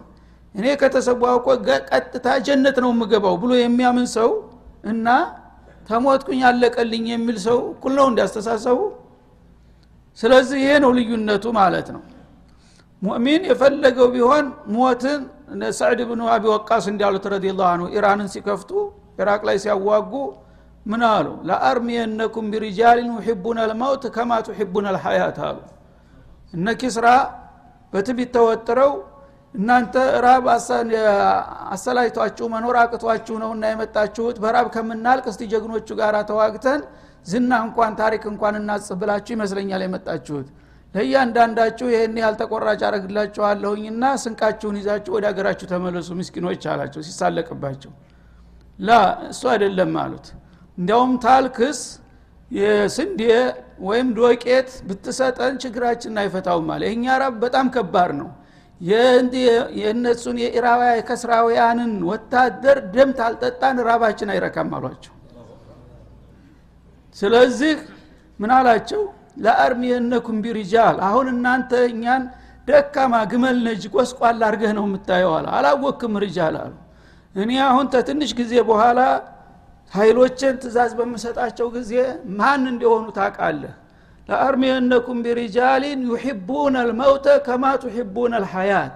እኔ 0.55 0.65
ከተሰዋው 0.81 1.35
እኮ 1.39 1.47
ቀጥታ 1.91 2.27
ጀነት 2.47 2.77
ነው 2.83 2.91
የምገባው 2.93 3.35
ብሎ 3.43 3.51
የሚያምን 3.59 4.07
ሰው 4.15 4.29
እና 4.91 5.07
ተሞትኩኝ 5.89 6.41
አለቀልኝ 6.49 7.05
የሚል 7.13 7.37
ሰው 7.45 7.57
እኩል 7.71 7.93
ነው 7.99 8.07
እንዲያስተሳሰቡ 8.11 8.79
ስለዚህ 10.17 10.57
ይሄ 10.63 10.71
ነው 10.83 10.91
ልዩነቱ 10.97 11.45
ማለት 11.57 11.87
ነው። 11.95 12.01
ሙእሚን 13.01 13.41
የፈለገው 13.49 14.07
ቢሆን 14.15 14.45
ሞትን 14.75 15.21
ሰዕድ 15.79 15.99
ብኑ 16.09 16.21
አቢ 16.33 16.43
ወቃስ 16.53 16.85
እንዲያሉት 16.91 17.25
ረዲ 17.33 17.45
ላሁ 17.59 17.67
አንሁ 17.73 17.85
ኢራንን 17.95 18.27
ሲከፍቱ 18.33 18.71
ኢራቅ 19.19 19.41
ላይ 19.47 19.57
ሲያዋጉ 19.63 20.13
ምን 20.85 21.01
አሉ? 21.09 21.27
ለአርሚየነኩም 21.49 22.45
ቢሪጃሊን 22.53 23.09
ዩሕቡነ 23.17 23.59
ልመውት 23.69 24.03
ከማ 24.15 24.31
ቱሕቡነ 24.47 24.85
ልሐያት 24.95 25.37
አሉ። 25.47 25.57
እነ 26.53 26.67
ኪስራ 26.81 27.07
በትቢት 27.93 28.29
ተወጥረው 28.35 28.91
እናንተ 29.53 29.93
ራብ 30.23 30.45
አሰላጅቷችሁ 31.73 32.45
መኖር 32.53 32.75
አቅቷችሁ 32.81 33.35
ነውና 33.43 33.63
የመጣችሁት። 33.71 34.37
በራብ 34.43 34.67
ከምናልቅ 34.75 35.25
እስቲ 35.31 35.43
ጀግኖቹ 35.53 35.87
ጋር 35.99 36.15
ተዋግተን 36.29 36.81
ዝና 37.25 37.51
እንኳን 37.65 37.93
ታሪክ 38.01 38.23
እንኳን 38.31 38.55
እናጽፍ 38.59 38.97
ብላችሁ 39.01 39.33
ይመስለኛል 39.37 39.81
የመጣችሁት። 39.85 40.47
ለእያንዳንዳችሁ 40.95 41.87
ይህን 41.93 42.15
ያህል 42.21 42.35
ተቆራጭ 42.39 42.81
አረግላችኋለሁኝና 42.87 44.03
ስንቃችሁን 44.21 44.77
ይዛችሁ 44.79 45.11
ወደ 45.17 45.25
ሀገራችሁ 45.31 45.67
ተመለሱ 45.73 46.09
ምስኪኖች 46.19 46.63
አላቸው 46.71 47.01
ሲሳለቅባቸው። 47.07 47.91
ላ 48.79 48.91
እሱ 49.29 49.41
አይደለም 49.53 49.93
አሉት። 50.03 50.27
እንዲያውም 50.77 51.13
ታልክስ 51.25 51.81
የስንዴ 52.51 53.21
ወይም 53.87 54.07
ዶቄት 54.17 54.69
ብትሰጠን 54.87 55.55
ችግራችን 55.63 56.15
አይፈታውም 56.21 56.69
አለ። 56.75 56.81
ይህኛ 56.89 57.17
ራብ 57.21 57.35
በጣም 57.43 57.67
ከባድ 57.75 58.11
ነው 58.19 58.29
የእነሱን 58.81 60.37
የኢራውያ 60.43 60.89
የከስራውያንን 60.97 61.93
ወታደር 62.09 62.77
ደም 62.93 63.09
ታልጠጣን 63.17 63.77
ራባችን 63.87 64.29
አይረካም 64.33 64.69
አሏቸው። 64.77 65.13
ስለዚህ 67.17 67.73
ምን 68.39 68.51
አላቸው? 68.57 69.01
ለአርሚየነኩም 69.43 70.37
ቢሪጃል 70.43 70.97
አሁን 71.07 71.27
እናንተ 71.33 71.71
እኛን 71.89 72.23
ደካማ 72.67 73.13
ግመል 73.31 73.57
ነጅ 73.65 73.83
ቆስቋላ 73.93 74.41
አርገህ 74.49 74.71
ነው 74.77 74.85
የምታየው 74.87 75.31
አለ። 75.37 75.45
አላወክም 75.57 76.13
ሪጃል 76.23 76.55
አሉ። 76.63 76.73
እኔ 77.35 77.51
አሁን 77.67 77.85
ተትንሽ 77.93 78.31
ጊዜ 78.39 78.53
በኋላ 78.69 78.99
ኃይሎችን 79.93 80.55
ትእዛዝ 80.61 80.91
በምሰጣቸው 80.99 81.67
ጊዜ 81.75 81.93
ማን 82.39 82.63
እንደሆኑ 82.71 83.05
ታቃለህ 83.17 83.75
ለአርሚየነኩም 84.29 85.19
ቢሪጃሊን 85.25 86.01
ዩሕቡነ 86.09 86.75
ልመውተ 86.89 87.27
ከማ 87.45 87.63
ቱሕቡነ 87.83 88.33
ልሐያት 88.43 88.95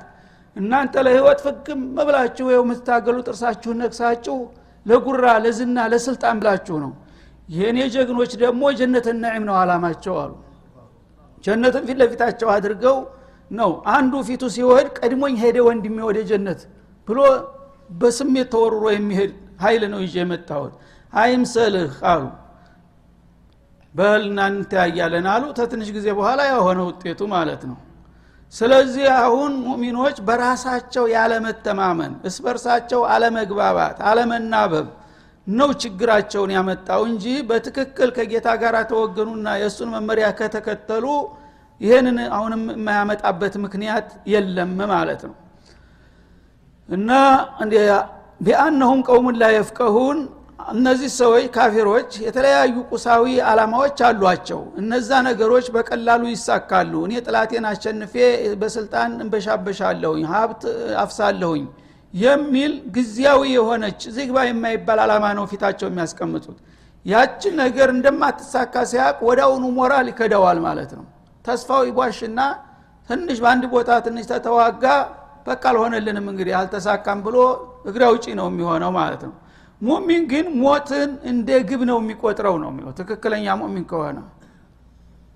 እናንተ 0.56 0.94
ለህይወት 1.06 1.40
ፍግም 1.46 1.80
መብላችሁ 1.98 2.46
ይው 2.52 2.62
የምትታገሉ 2.63 3.18
ጥርሳችሁን 3.28 3.80
ነክሳችሁ 3.84 4.36
ለጉራ 4.86 5.25
ለዝና 5.44 5.78
ለስልጣን 5.92 6.38
ብላችሁ 6.42 6.75
ነው። 6.84 6.92
የእኔ 7.50 7.80
ጀግኖች 7.94 8.32
ደግሞ 8.44 8.63
ጀነት 8.80 9.08
ነዒም 9.24 9.44
ነው 9.50 9.56
አላማቸው 9.62 10.16
አሉ። 10.24 10.34
ጀነትን 11.44 11.84
ፊት 11.88 11.98
ለፊታቸው 12.02 12.50
አድርገው 12.56 12.98
ነው 13.52 13.72
አንዱ 13.96 14.13
ፊቱ 14.28 14.44
ሲወድ 14.56 14.88
ቀድሞኝ 15.00 15.34
ሄደ 15.44 15.58
ወንድሜ 15.68 15.98
ወደ 16.10 16.20
ጀነት 16.30 16.62
ብሎ 17.08 17.20
በስሜት 18.00 18.48
ተወርሮ 18.54 18.84
የሚሄድ 18.96 19.32
ኃይል 19.63 19.84
ነው 19.94 20.00
ይዤ 20.06 20.16
የመጣሁት። 20.22 20.74
አይምሰልህ 21.13 21.92
አሉ 22.12 22.24
በህልና 23.95 24.39
እንተያያለን 24.51 25.27
አሉ። 25.33 25.43
ተትንሽ 25.57 25.89
ጊዜ 25.95 26.07
በኋላ 26.17 26.41
የሆነ 26.50 26.79
ውጤቱ 26.88 27.21
ማለት 27.33 27.63
ነው። 27.69 27.77
ስለዚህ 28.53 29.05
አሁን 29.19 29.51
ሙሚኖች 29.67 30.17
በራሳቸው 30.27 31.05
ያለመተማመን 31.13 32.13
እስበርሳቸው 32.29 33.01
አለመግባባት 33.13 33.97
አለመናበብ 34.09 34.88
ነው 35.47 35.69
ችግራቸውን 35.81 36.51
ያመጣው 36.55 37.01
እንጂ 37.09 37.25
በትክክል 37.47 38.09
ከጌታ 38.17 38.50
ጋር 38.62 38.75
ተወገኑና 38.91 39.47
የእሱን 39.62 39.89
መመሪያ 39.95 40.27
ከተከተሉ 40.39 41.05
ይህንን 41.81 42.17
አሁንም 42.35 42.62
የማያመጣበት 42.73 43.55
ምክንያት 43.63 44.09
የለም 44.33 44.75
ማለት 44.93 45.21
ነው። 45.29 45.35
እና 46.89 47.09
ቢአነሁም 48.41 49.01
ቀውሙን 49.07 49.35
ላይ 49.41 49.51
የፍቀሁን 49.57 50.17
እነዚህ 50.72 51.10
ሰዎች 51.15 51.46
ካፊሮች 51.55 52.10
የተለያዩ 52.25 52.75
ቁሳዊ 52.89 53.24
አላማዎች 53.50 53.98
አሏቸው። 54.08 54.60
እነዛ 54.82 55.10
ነገሮች 55.27 55.65
በቀላሉ 55.75 56.24
ይሳካሉ። 56.32 56.93
እኔ 57.05 57.13
ጥላቴን 57.25 57.65
አሸንፌ 57.70 58.13
በስልጣን 58.62 59.12
እንበሻበሻለሁኝ 59.17 60.24
ሀብት 60.34 60.63
አፍሳለሁኝ 61.03 61.63
የሚል 62.13 62.74
ጊዜያዊ 62.96 63.41
የሆነች 63.55 64.01
ዝግባ 64.15 64.38
የማይባል 64.48 65.00
አላማ 65.05 65.25
ነው 65.38 65.46
ፊታቸው 65.51 65.88
የሚያስቀምጡት። 65.89 66.58
ያችን 67.05 67.53
ነገር 67.63 67.88
እንደማትሳካ 67.96 68.84
ሲያቅ 68.91 69.17
ወዳውኑ 69.27 69.63
ሞራል 69.77 70.08
ይከደዋል 70.12 70.60
ማለት 70.67 70.91
ነው። 71.00 71.05
ተስፋው 71.46 71.82
ይቧሽና 71.89 72.39
ትንሽ 73.10 73.38
በአንድ 73.43 73.63
ቦታ 73.74 73.91
ትንሽ 74.05 74.25
ተተዋጋ 74.32 74.86
በቃ 75.48 75.63
አልሆነልንም 75.72 76.27
እንግዲህ 76.32 76.53
አልተሳካም 76.60 77.20
ብሎ 77.25 77.38
እግረ 77.89 78.03
ውጪ 78.13 78.25
ነው 78.39 78.48
የሚሆነው 78.51 78.91
ማለት 79.00 79.24
ነው 79.27 79.34
ሙሚን 79.84 80.24
ግን 80.32 80.46
ሞትን 80.62 81.12
እንደ 81.30 81.50
ግብ 81.70 81.82
ነው 81.90 81.98
የሚቆጥረው 82.02 82.56
ነው 82.63 82.70
ትክክለኛ 83.00 83.56
ሙሚን 83.62 83.86
ከሆነ። 83.92 84.18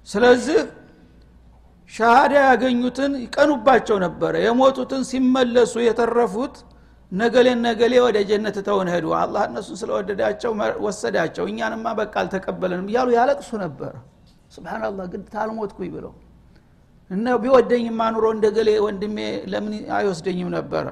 ስለዚህ 0.08 0.60
ሻሃዳ 1.92 2.34
ያገኙትን 2.46 3.12
ይቀኑባቸው 3.24 3.98
ነበረ። 4.06 4.34
የሞቱትን 4.46 5.04
ሲመለሱ 5.10 5.74
የተረፉት 5.88 6.56
ነገሌ 7.12 7.48
ነገሌ 7.66 7.94
ወደ 8.06 8.18
ጀነት 8.30 8.58
ተውን 8.68 8.88
ሄዱ። 8.94 9.06
አላህ 9.20 9.44
እነሱን 9.50 9.78
ስለወደዳቸው 9.82 10.52
ወሰዳቸው። 10.86 11.46
እኛንማ 11.52 11.86
በቃ 12.00 12.14
አልተቀበለንም 12.24 12.88
እያሉ 12.92 13.10
ያለቅሱ 13.18 13.52
ነበረ 13.64 13.94
ስብናላህ 14.52 15.06
ግን 15.14 15.22
ታልሞትኩኝ 15.34 15.90
ብለው። 15.96 16.14
እነ 17.12 17.26
ቢወደኝማ 17.44 18.00
ኑሮ 18.14 18.26
እንደገሌ 18.36 18.70
ወንድሜ 18.86 19.18
ለምን 19.52 19.74
አይወስደኝም 19.98 20.50
ነበረ 20.58 20.88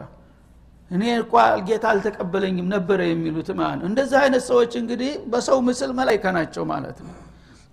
እኔ 0.91 1.03
እንኳ 1.15 1.33
ጌታ 1.67 1.85
አልተቀበለኝም 1.91 2.67
ነበረ 2.73 2.99
የሚሉት 3.09 3.49
ማለት 3.59 3.77
ነው 3.79 3.87
እንደዚህ 3.89 4.17
አይነት 4.23 4.43
ሰዎች 4.49 4.73
እንግዲህ 4.81 5.11
በሰው 5.31 5.59
ምስል 5.67 5.91
መላይካ 5.99 6.25
ናቸው 6.37 6.63
ማለት 6.71 6.97
ነው። 7.05 7.13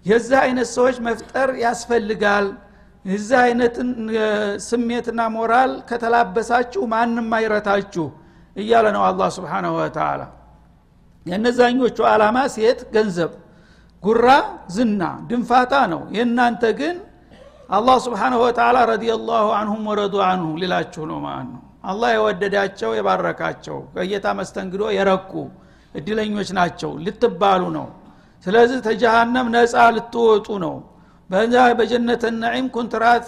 የዚህ 0.07 0.39
አይነት 0.45 0.69
ሰዎች 0.77 0.97
መፍጠር 1.07 1.51
ያስፈልጋል። 1.65 2.47
የዚህ 3.05 3.39
አይነትን 3.45 3.89
ስሜትና 4.67 5.21
ሞራል 5.35 5.73
ከተላበሳችሁ 5.89 6.83
ማንም 6.93 7.29
አይረታችሁ 7.39 8.07
እያለ 8.57 8.87
ነው 8.97 9.03
አላህ 9.09 9.29
ስብሓናሁ 9.37 9.73
ወተላ 9.79 10.23
የእነዛኞቹ 11.27 11.99
አላማ 12.13 12.39
ሴት 12.55 12.81
ገንዘብ 12.95 13.33
ጉራ 14.03 14.29
ዝና 14.77 15.03
ድንፋታ 15.29 15.75
ነው። 15.93 16.03
የእናንተ 16.17 16.63
ግን 16.81 16.97
አላህ 17.69 17.97
ስብሓንሁ 18.07 18.39
ወተላ 18.45 18.79
ረዲየላሁ 18.91 19.47
አንሁም 19.59 19.85
ወረዱ 19.91 20.17
አንሁ 20.27 20.49
ሊላችሁ 20.63 21.05
ነው 21.11 21.19
ማለት 21.27 21.49
ነው 21.55 21.63
አላህ 21.85 22.11
የወደዳቸው 22.15 22.91
የባረካቸው 22.97 23.79
ከጌታ 23.95 24.27
መስተንግዶ 24.39 24.83
የረኩ 24.97 25.33
እድለኞች 25.95 26.49
ናቸው 26.59 26.91
ልትባሉ 27.05 27.63
ነው። 27.77 27.87
ስለዚህ 28.47 28.79
ተጀሃነም 28.87 29.49
ነፃ 29.55 29.75
ልትወጡ 29.97 30.47
ነው። 30.65 30.75
በዛ 31.31 31.55
በጀነት 31.79 32.23
ነዒም 32.41 32.67
ኮንትራት 32.75 33.27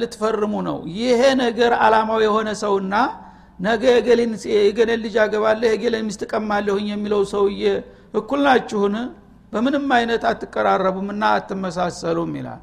ልትፈርሙ 0.00 0.54
ነው። 0.68 0.78
ይሄ 0.98 1.20
ነገር 1.42 1.72
አላማው 1.84 2.20
የሆነ 2.26 2.48
ሰውና 2.62 2.94
ነገ 3.60 3.82
የገሌን 3.96 4.32
ልጅ 5.04 5.16
አገባለህ 5.24 5.68
የገሌን 5.72 6.06
ሚስት 6.08 6.22
ቀማለሁኝ 6.32 6.86
የሚለው 6.92 7.20
ሰውዬ 7.34 7.62
እኩል 8.14 8.40
ናችሁን? 8.46 8.94
በምንም 9.52 9.86
አይነት 9.96 10.22
አትቀራረቡም 10.30 11.08
እና 11.14 11.24
አትመሳሰሉም 11.36 12.32
ይላል። 12.38 12.62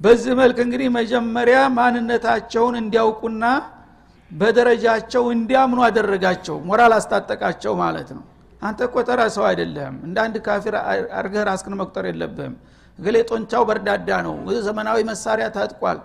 በዚህ 0.00 0.32
መልክ 0.40 0.58
እንግዲህ 0.64 0.88
መጀመሪያ 0.96 1.58
ማንነታቸውን 1.76 2.74
እንዲያውቁና 2.80 3.44
በደረጃቸው 4.34 5.24
እንዲያምኑ 5.34 5.80
አደረጋቸው 5.86 6.56
ሞራል 6.68 6.92
አስታጠቃቸው 6.96 7.74
ማለት 7.82 8.08
ነው። 8.16 8.24
አንተ 8.62 8.80
እኮ 8.88 8.96
ሰው 9.34 9.44
አይደለህም። 9.48 9.96
እንደ 10.06 10.16
አንድ 10.24 10.36
ካፊር 10.46 10.74
አርገህ 11.18 11.42
ራስክን 11.48 11.74
መቁጠር 11.80 12.04
የለብህም። 12.10 12.54
እገሌ 12.98 13.16
ጡንቻው 13.30 13.62
በርዳዳ 13.68 14.08
ነው። 14.26 14.34
ዘመናዊ 14.66 14.98
መሳሪያ 15.10 15.46
ታጥቋል። 15.56 15.98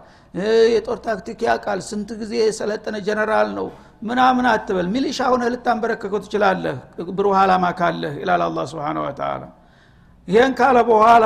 የጦር 0.74 0.98
ታክቲክ 1.06 1.40
ያውቃል። 1.48 1.80
ስንት 1.88 2.10
ጊዜ 2.22 2.34
የሰለጠነ 2.42 2.96
ጀነራል 3.08 3.50
ነው 3.58 3.68
ምናምን 4.02 4.46
አትበል። 4.52 4.88
ሚሊሻ 4.94 5.20
ሁነ 5.34 5.44
ልታንበረከከው 5.54 6.20
ትችላለህ። 6.26 6.76
ብሩህ 7.18 7.38
አላማ 7.42 7.66
ካለህ 7.80 8.14
ይላል 8.22 8.44
الله 8.48 8.66
سبحانه 8.72 9.00
وتعالى 9.04 9.44
ይህን 10.28 10.54
ካለ 10.60 10.78
በኋላ 10.90 11.26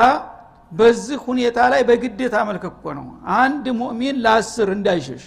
በዚህ 0.71 1.17
ሁኔታ 1.25 1.57
ላይ 1.71 1.81
በግዴታ 1.89 2.35
መልክ 2.49 2.63
ነው። 2.97 3.07
አንድ 3.39 3.65
ሙእሚን 3.79 4.15
ለአስር 4.25 4.69
እንዳይሸሽ 4.75 5.23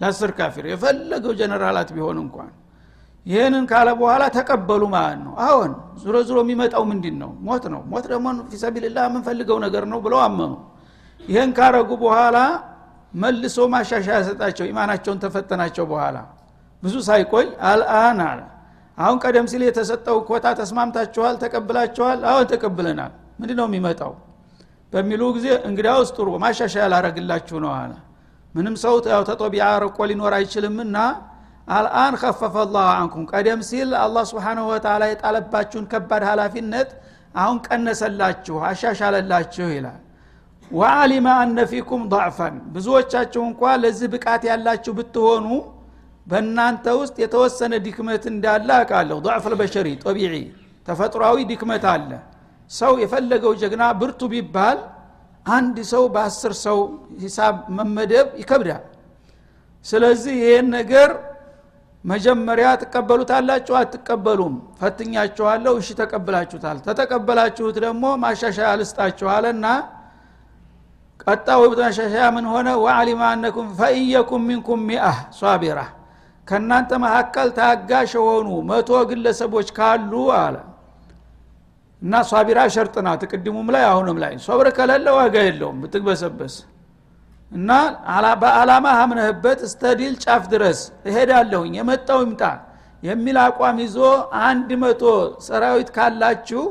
ለአስር 0.00 0.30
ካፊር 0.38 0.64
የፈለገው 0.70 1.32
ጀነራላት 1.40 1.88
ቢሆን 1.96 2.18
እንኳን። 2.24 2.50
ይህንን 3.26 3.64
ካለ 3.70 3.88
በኋላ 4.00 4.24
ተቀበሉ 4.36 4.82
ማለት 4.94 5.20
ነው። 5.26 5.32
አሁን 5.46 5.70
ዙሮ 6.02 6.16
ዙሮ 6.28 6.38
የሚመጣው 6.44 6.82
ምንድን 6.90 7.16
ነው? 7.22 7.30
ሞት 7.46 7.64
ነው። 7.74 7.80
ሞት 7.92 8.04
ደግሞ 8.12 8.26
ፊሰቢልላ 8.50 8.98
የምንፈልገው 9.06 9.58
ነገር 9.66 9.84
ነው 9.92 9.98
ብለው 10.04 10.20
አመኑ። 10.26 10.52
ይህን 11.20 11.50
ካረጉ 11.58 11.90
በኋላ 12.02 12.36
መልሶ 13.14 13.56
ማሻሻያ 13.74 14.16
ሰጣቸው 14.28 14.64
ኢማናቸውን 14.70 15.18
ተፈተናቸው 15.24 15.84
በኋላ። 15.92 16.16
ብዙ 16.82 16.94
ሳይቆይ 17.08 17.46
አልአን 17.70 18.18
አለ። 18.28 18.40
አሁን 18.98 19.16
ቀደም 19.24 19.46
ሲል 19.50 19.62
የተሰጠው 19.66 20.16
ኮታ 20.28 20.46
ተስማምታችኋል 20.60 21.34
ተቀብላችኋል 21.42 22.18
አሁን 22.30 22.44
ተቀብለናል። 22.52 23.12
ምንድ 23.40 23.52
ነው 23.60 23.66
የሚመጣው? 23.70 24.12
በሚሉ 24.92 25.22
ጊዜ 25.36 25.46
እንግዲያውስ 25.68 26.10
ጥሩ 26.16 26.28
ማሻሻያ 26.44 26.84
ላረግላችሁ 26.92 27.56
ነው 27.64 27.72
አለ 27.74 27.92
ምንም 28.58 28.74
ሰው 28.82 28.94
ያው 29.12 29.22
ተጦቢያ 29.28 29.64
ርቆ 29.82 29.98
ሊኖር 30.10 30.32
አይችልምና 30.36 30.96
አልአን 31.68 32.14
ከፈፈ 32.20 32.54
ላሁ 32.74 32.88
አንኩም። 32.94 33.24
ቀደም 33.32 33.60
ሲል 33.68 33.90
አላህ 34.02 34.22
ስብሓንሁ 34.30 34.64
ወተላ 34.70 35.02
የጣለባችሁን 35.10 35.86
ከባድ 35.90 36.22
ሀላፊነት 36.30 36.90
አሁን 37.34 37.56
ቀነሰላችሁ 37.66 38.56
አሻሻለላችሁ 38.68 39.66
ይላል። 39.74 39.98
ወአሊማ 40.70 41.26
አነ 41.42 41.58
ፊኩም 41.70 42.02
ضዕፈን። 42.12 42.56
ብዙዎቻችሁ 42.74 43.42
እንኳ 43.50 43.62
ለዚህ 43.82 44.08
ብቃት 44.14 44.42
ያላችሁ 44.50 44.92
ብትሆኑ 44.98 45.46
በእናንተ 46.26 46.86
ውስጥ 47.00 47.16
የተወሰነ 47.22 47.74
ድክመት 47.84 48.24
እንዳለ 48.32 48.68
አውቃለሁ። 48.78 49.18
ضዕፍ 49.26 49.44
ልበሸሪ 49.52 49.88
ጦቢዒ 50.02 50.34
ተፈጥሯዊ 50.88 51.38
ድክመት 51.50 51.84
አለ። 51.92 52.10
ሰው 52.70 52.92
የፈለገው 53.02 53.52
ጀግና 53.60 53.84
ብርቱ 54.00 54.20
ቢባል 54.32 54.78
አንድ 55.48 55.76
ሰው 55.90 56.04
በአስር 56.14 56.52
ሰው 56.64 56.78
ሂሳብ 57.22 57.54
መመደብ 57.76 58.28
ይከብዳል። 58.40 58.84
ስለዚህ 59.86 60.34
ይህን 60.42 60.66
ነገር 60.78 61.10
መጀመሪያ 62.04 62.66
ትቀበሉታላችሁ 62.82 63.74
አትቀበሉም? 63.80 64.54
ፈትኛችኋለሁ 64.80 65.72
እሺ 65.80 65.88
ተቀብላችሁታል። 66.00 66.76
ተተቀበላችሁት 66.86 67.76
ደግሞ 67.84 68.04
ማሻሻያ 68.22 68.68
ልስጣችኋለና 68.80 69.66
ቀጣው 71.24 71.62
ማሻሻያ 71.80 72.24
ምን 72.36 72.46
ሆነ? 72.52 72.68
ወአሊማ 72.84 73.22
አነኩም 73.32 73.68
ፈኢየኩም 73.78 74.42
ሚንኩም 74.48 74.80
ሚአህ 74.88 75.18
ሷቢራ 75.40 75.78
ከእናንተ 76.46 76.90
መካከል 77.04 77.48
ታጋሽ 77.56 78.12
የሆኑ 78.18 78.48
መቶ 78.68 78.90
ግለሰቦች 79.10 79.68
ካሉ 79.78 80.12
አለ 80.38 80.56
እና 82.02 82.14
صابرة 82.28 82.58
شرط 82.74 82.96
ናት። 83.06 83.22
ቅድሙም 83.30 83.68
ላይ 83.74 83.84
አሁንም 83.90 84.18
ላይ 84.22 84.34
صبر 84.44 84.66
ከሌለ 84.76 85.06
ዋጋ 85.18 85.36
የለውም። 85.46 85.78
ብትግበሰበስ 85.82 86.54
እና 87.52 87.70
በአላማ 88.42 88.86
አምነህበት 89.02 89.60
እስተ 89.68 89.92
ዲል 90.00 90.14
ጫፍ 90.24 90.42
ድረስ 90.52 90.80
እሄዳለሁኝ 91.08 91.72
የመጣው 91.78 92.20
ይምጣ 92.24 92.42
የሚል 93.02 93.36
አቋም 93.44 93.76
ይዞ 93.84 93.96
አንድ 94.44 94.70
መቶ 94.82 95.02
ሰራዊት 95.46 95.90
ካላችሁ 95.96 96.62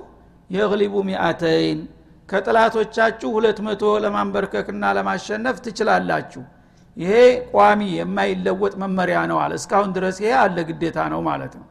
يغلبوا 0.49 0.95
مائتين 1.07 1.79
ከጥላቶቻችሁ 2.29 3.29
ሁለት 3.35 3.59
መቶ 3.67 3.83
ለማንበርከክና 4.03 4.85
ለማሸነፍ 4.97 5.57
ትችላላችሁ። 5.65 6.43
ይሄ 6.97 7.13
ቋሚ 7.51 7.81
የማይለወጥ 7.97 8.73
መመሪያ 8.83 9.19
ነው 9.31 9.39
አለ። 9.43 9.53
እስካሁን 9.59 9.91
ድረስ 9.97 10.17
ይሄ 10.23 10.31
አለ 10.43 10.57
ግዴታ 10.69 10.99
ነው 11.13 11.21
ማለት 11.27 11.53
ነው 11.59 11.65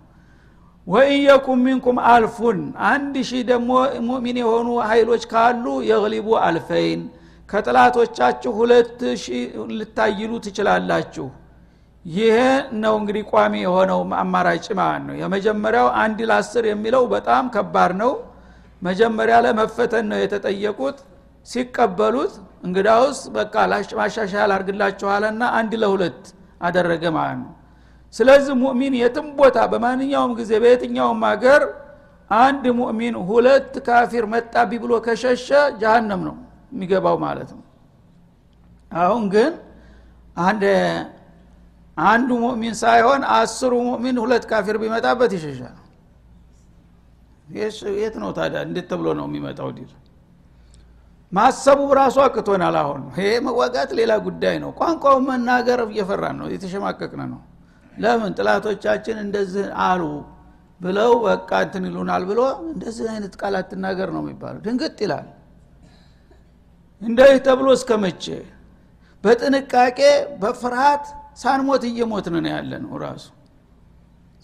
ወኢየኩም 0.86 1.60
ሚንኩም 1.66 1.96
አልፉን 2.10 2.58
አንድ 2.90 3.14
ሺህ 3.28 3.42
ደግሞ 3.48 3.70
ሙእሚን 4.08 4.36
የሆኑ 4.42 4.68
ኃይሎች 4.90 5.22
ካሉ 5.32 5.64
የግሊቡ 5.88 6.28
አልፈይን 6.42 7.00
ከጥላቶቻችሁ 7.48 8.52
ሁለት 8.58 9.00
ሺህ 9.22 9.42
ልታይሉ 9.78 10.32
ትችላላችሁ። 10.46 11.26
ይሄ 12.04 12.36
ነው 12.82 12.94
እንግዲህ 13.00 13.24
ቋሚ 13.32 13.54
የሆነው 13.64 14.00
አማራጭ 14.20 14.66
ማለት 14.80 15.02
ነው። 15.08 15.14
የመጀመሪያው 15.22 15.88
አንድ 16.02 16.18
ለአስር 16.30 16.64
የሚለው 16.70 17.04
በጣም 17.14 17.44
ከባድ 17.54 17.92
ነው። 18.02 18.12
መጀመሪያ 18.82 19.36
ለመፈተን 19.46 20.06
ነው 20.12 20.18
የተጠየቁት። 20.22 20.98
ሲቀበሉት 21.46 22.32
እንግዳውስ 22.66 23.18
በቃ 23.34 23.54
ማሻሻያ 24.00 24.44
ላርግላችኋለና 24.52 25.42
አንድ 25.58 25.72
ለሁለት 25.82 26.22
አደረገ 26.62 27.04
ማለት 27.16 27.38
ነው 27.42 27.52
ስለዚህ 28.16 28.54
ሙእሚን 28.62 28.94
የትም 29.00 29.26
ቦታ 29.38 29.58
በማንኛውም 29.72 30.32
ጊዜ 30.38 30.52
በየትኛውም 30.62 31.20
ሀገር 31.28 31.62
አንድ 32.30 32.64
ሙእሚን 32.78 33.16
ሁለት 33.28 33.74
ካፊር 33.86 34.24
መጣብኝ 34.34 34.70
ብሎ 34.82 34.92
ከሸሸ 35.04 35.48
ጀሃነም 35.80 36.22
ነው 36.28 36.36
የሚገባው 36.72 37.16
ማለት 37.24 37.50
ነው። 37.56 37.62
አሁን 38.92 39.24
ግን 39.34 39.52
አንድ 40.40 40.64
አንዱ 41.96 42.30
ሙእሚን 42.44 42.74
ሳይሆን 42.80 43.22
አስሩ 43.36 43.72
ሙእሚን 43.88 44.16
ሁለት 44.24 44.44
ካፊር 44.50 44.76
ቢመጣበት 44.82 45.30
ይሸሻል። 45.36 45.76
የት 47.98 48.14
ነው 48.22 48.30
ታዲያ? 48.38 48.60
እንዴት 48.66 48.86
ተብሎ 48.90 49.08
ነው 49.18 49.26
የሚመጣው 49.28 49.68
ዲል? 49.76 49.90
ማሰቡ 51.32 51.80
ራሱ 51.98 52.16
አቅቶናል 52.24 52.76
አሁን። 52.82 53.02
ይሄ 53.12 53.28
መዋጋት 53.46 53.90
ሌላ 53.98 54.12
ጉዳይ 54.26 54.56
ነው። 54.64 54.70
ቋንቋው 54.78 55.16
መናገር 55.28 55.80
እየፈራን 55.86 56.36
ነው 56.40 56.46
የተሸማቀቅነ 56.54 57.22
ነው 57.32 57.40
ለምን 57.96 58.32
ጥላቶቻችን 58.38 59.16
እንደዚህ 59.22 59.66
አሉ 59.84 60.02
ብለው 60.80 61.12
በቃ 61.24 61.50
እንትን 61.64 61.84
ይሉናል 61.88 62.22
ብሎ 62.30 62.40
እንደዚህ 62.66 63.06
አይነት 63.12 63.34
ቃላት 63.40 63.66
ትናገር 63.70 64.08
ነው 64.14 64.20
የሚባለው። 64.24 64.60
ድንግጥ 64.66 64.96
ይላል። 65.04 65.28
እንደዚህ 67.02 67.38
ተብሎ 67.46 67.68
እስከ 67.78 67.90
መቼ 68.04 68.24
በጥንቃቄ 69.24 69.98
በፍርሃት 70.42 71.04
ሳንሞት 71.42 71.82
እየሞትን 71.88 72.34
ነው 72.36 72.50
ያለ 72.54 72.72
ነው 72.84 72.92
ራሱ። 73.04 73.24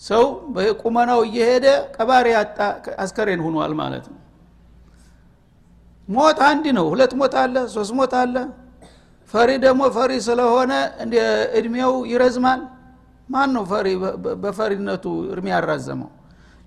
ሰው 0.03 0.25
በቁመናው 0.55 1.21
እየሄደ 1.29 1.67
ቀባሪ 1.97 2.27
አስከሬን 3.05 3.41
ሁኗል 3.47 3.73
ማለት 3.81 4.07
ነው። 4.12 4.19
ሞት 6.09 6.38
አንድ 6.49 6.65
ነው። 6.79 6.87
ሁለት 6.93 7.12
ሞት 7.21 7.35
አለ 7.43 7.57
ሶስት 7.75 7.93
ሞት 7.99 8.15
አለ። 8.21 8.35
ፈሪ 9.35 9.51
ደግሞ 9.65 9.83
ፈሪ 9.97 10.12
ስለሆነ 10.27 10.73
እድሜው 11.59 11.93
ይረዝማል 12.11 12.61
ማን 13.29 13.51
ነው 13.57 13.65
ፈሪ 13.71 13.89
በፈሪነቱ 14.43 15.05
እድሜ 15.33 15.47
ያራዘመው? 15.55 16.11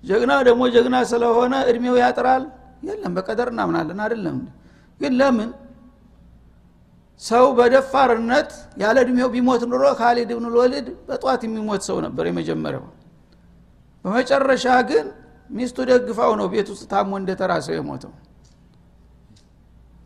ጀግና 0.04 0.32
ደግሞ 0.48 0.62
ጀግና 0.74 0.96
ስለሆነ 1.10 1.54
እድሜው 1.70 1.96
ያጥራል? 2.02 2.44
የለም 2.82 3.12
በቀደር 3.16 3.48
እናምናለን 3.52 4.00
አይደለም? 4.04 4.38
ግን 5.00 5.12
ለምን? 5.20 5.50
ሰው 7.20 7.44
በደፋርነት 7.58 8.50
ያለ 8.82 8.96
እድሜው 9.04 9.28
ቢሞት 9.34 9.62
ኑሮ 9.70 9.84
ካሊድ 10.00 10.30
ብን 10.36 10.46
ልወሊድ 10.54 10.86
በጠዋት 11.08 11.42
የሚሞት 11.46 11.82
ሰው 11.88 11.98
ነበር 12.06 12.24
የመጀመሪያው። 12.30 12.84
በመጨረሻ 14.04 14.66
ግን 14.90 15.06
ሚስቱ 15.50 15.78
ደግፋው 15.90 16.32
ነው 16.40 16.46
ቤት 16.52 16.68
ውስጥ 16.72 16.84
ታሞ 16.92 17.10
እንደተራ 17.20 17.52
ሰው 17.66 17.74
የሞተው። 17.78 18.12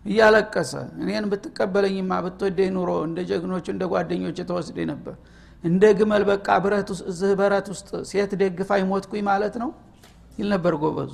እያለቀሰ 0.05 0.73
እኔን 1.03 1.25
ብትቀበለኝማ 1.33 2.13
ብትወደኝ 2.25 2.71
ኑሮ 2.77 2.91
እንደ 3.09 3.21
ጀግኖች 3.31 3.67
እንደ 3.75 3.85
ጓደኞች 3.93 4.39
ተወስደ 4.51 4.79
ነበር 4.93 5.15
እንደ 5.65 5.85
ግመል 5.99 6.23
በቃ 6.29 6.47
እዚህ 7.11 7.33
ውስጥ 7.73 7.89
ሴት 8.11 8.31
ደግፋኝ 8.43 8.83
ሞትኩኝ 8.91 9.23
ማለት 9.29 9.55
ነው 9.63 9.71
ይል 10.39 10.49
ነበር 10.55 10.75
ጎበዙ። 10.83 11.13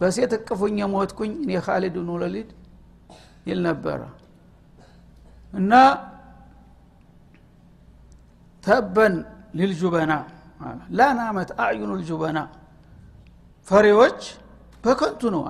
በሴት 0.00 0.32
እቅፉኝ 0.36 0.76
የሞትኩኝ 0.82 1.32
እኔ 1.42 1.52
ካሊድ 1.66 1.96
ብኑ 2.00 2.10
ይል 3.46 3.60
ነበረ 3.66 4.00
እና 5.52 5.72
ተበን 8.64 9.14
ሊልጁበና 9.58 10.12
ላናመት 10.98 11.50
አዕዩኑ 11.62 11.90
ልጁበና 12.00 12.38
ፈሬዎች 13.68 14.20
በከንቱ 14.84 15.22
ነው 15.34 15.42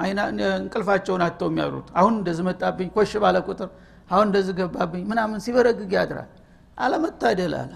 እንቅልፋቸውን 0.57 1.23
አተው 1.27 1.49
የሚያድሩት። 1.51 1.89
አሁን 1.99 2.13
እንደዚህ 2.19 2.45
መጣብኝ 2.49 2.89
ኮሽ 2.97 3.13
ባለ 3.23 3.37
ቁጥር 3.47 3.69
አሁን 4.11 4.27
እንደዚህ 4.29 4.55
ገባብኝ 4.59 5.03
ምናምን 5.11 5.39
ሲበረግግ 5.45 5.93
ያድራል። 5.99 6.31
አለመታደል 6.79 7.55
አለ 7.61 7.73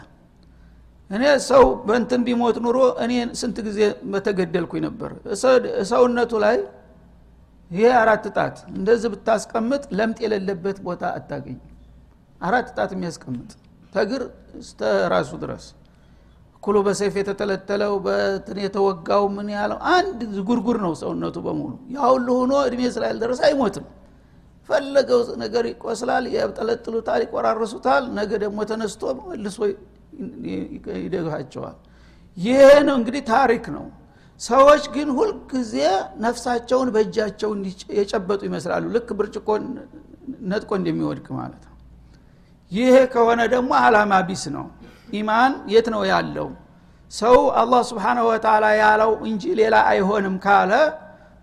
እኔ 1.11 1.25
ሰው 1.49 1.65
በንትን 1.89 2.21
ቢሞት 2.27 2.57
ኑሮ 2.65 2.79
እኔ 3.05 3.13
ስንት 3.41 3.59
ጊዜ 3.67 3.81
በተገደልኩኝ 4.13 4.81
ነበር። 4.87 5.11
ሰውነቱ 5.91 6.33
ላይ 6.45 6.57
ይሄ 7.71 7.87
አራት 8.01 8.25
ጣት 8.37 8.57
እንደዚህ 8.73 9.09
ብታስቀምጥ 9.15 9.83
ለምጥ 9.99 10.19
የሌለበት 10.25 10.79
ቦታ 10.87 11.03
አታገኝ 11.19 11.59
አራት 12.41 12.69
ጣት 12.77 12.91
የሚያስቀምጥ 12.97 13.51
ተግር 13.93 14.23
እስተ 14.61 14.81
ራሱ 15.13 15.31
ድረስ። 15.43 15.65
እኩሉ 16.57 16.77
በሰይፍ 16.87 17.15
የተተለተለው 17.21 17.93
በትን 18.07 18.59
የተወጋው 18.63 19.25
ምን 19.35 19.49
ያለው 19.55 19.79
አንድ 19.93 20.19
ጉርጉር 20.49 20.79
ነው 20.85 20.93
ሰውነቱ 21.03 21.37
በሙሉ። 21.47 21.73
ያሁሉ 21.97 22.27
ሆኖ 22.41 22.53
እድሜ 22.69 22.83
ስላልደረሰ 22.95 23.41
አይሞትም። 23.49 23.87
ፈለገው 24.69 25.21
ነገር 25.43 25.65
ይቆስላል 25.71 26.25
ያጠለጥሉታል 26.35 27.21
ይቆራርሱታል 27.27 28.05
ነገ 28.17 28.31
ደግሞ 28.45 28.59
ተነስቶ 28.71 29.03
መልሶ 29.29 29.59
ይደግፋቸዋል። 31.01 31.77
ይሄ 32.37 32.59
ነው 32.87 32.95
እንግዲህ 33.01 33.23
ታሪክ 33.33 33.65
ነው። 33.77 33.87
ሰዎች 34.41 34.85
ግን 34.95 35.09
ሁልጊዜ 35.19 35.75
ነፍሳቸውን 36.19 36.89
በእጃቸው 36.95 37.51
የጨበጡ 37.99 38.41
ይመስላሉ። 38.49 38.85
ልክ 38.97 39.09
ብርጭቆ 39.19 39.49
ነጥቆ 40.51 40.71
እንደሚወድቅ 40.81 41.27
ማለት 41.39 41.63
ነው። 41.65 41.75
ይሄ 42.73 42.95
ከሆነ 43.13 43.41
ደግሞ 43.55 43.71
አላማ 43.85 44.13
ቢስ 44.29 44.45
ነው። 44.57 44.67
ኢማን 45.13 45.53
የት 45.73 45.87
ነው 45.95 46.03
ያለው? 46.13 46.49
ሰው 47.13 47.37
አላህ 47.61 47.81
ስብሓንሁ 47.91 48.25
ወተላ 48.31 48.65
ያለው 48.81 49.11
እንጂ 49.29 49.43
ሌላ 49.61 49.77
አይሆንም 49.91 50.37
ካለ 50.45 50.73